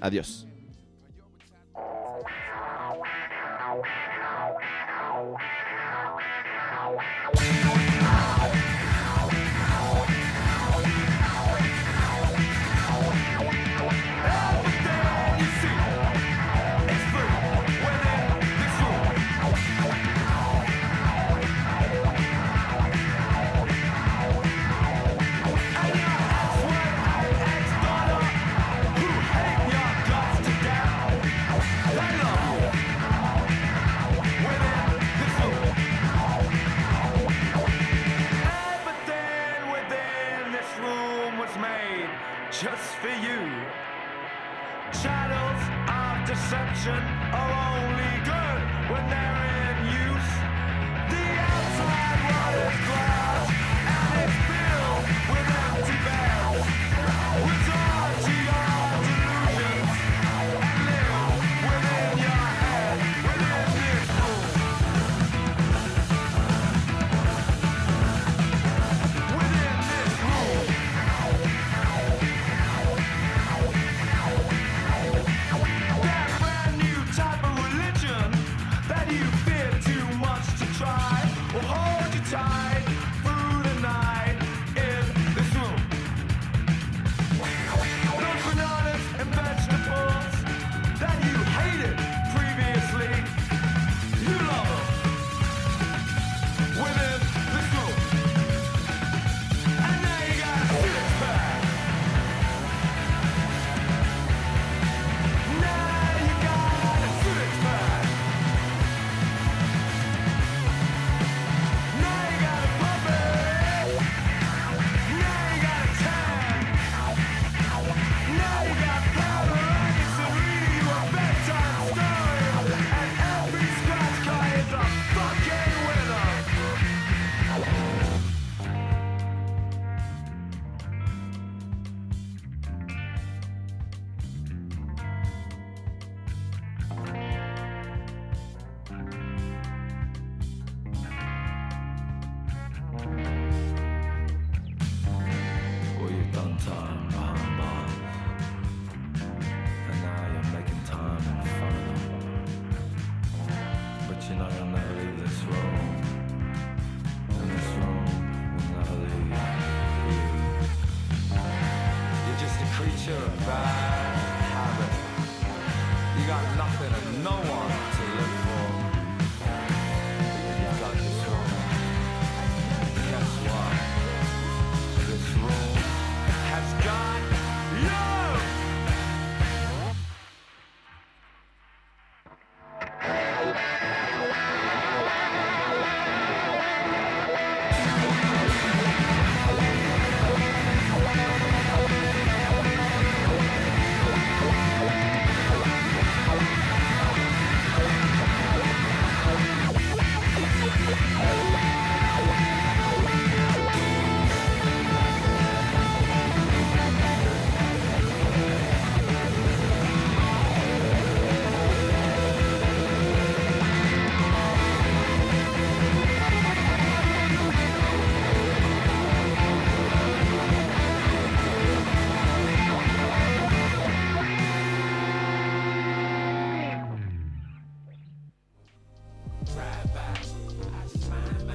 Adiós. 0.00 0.46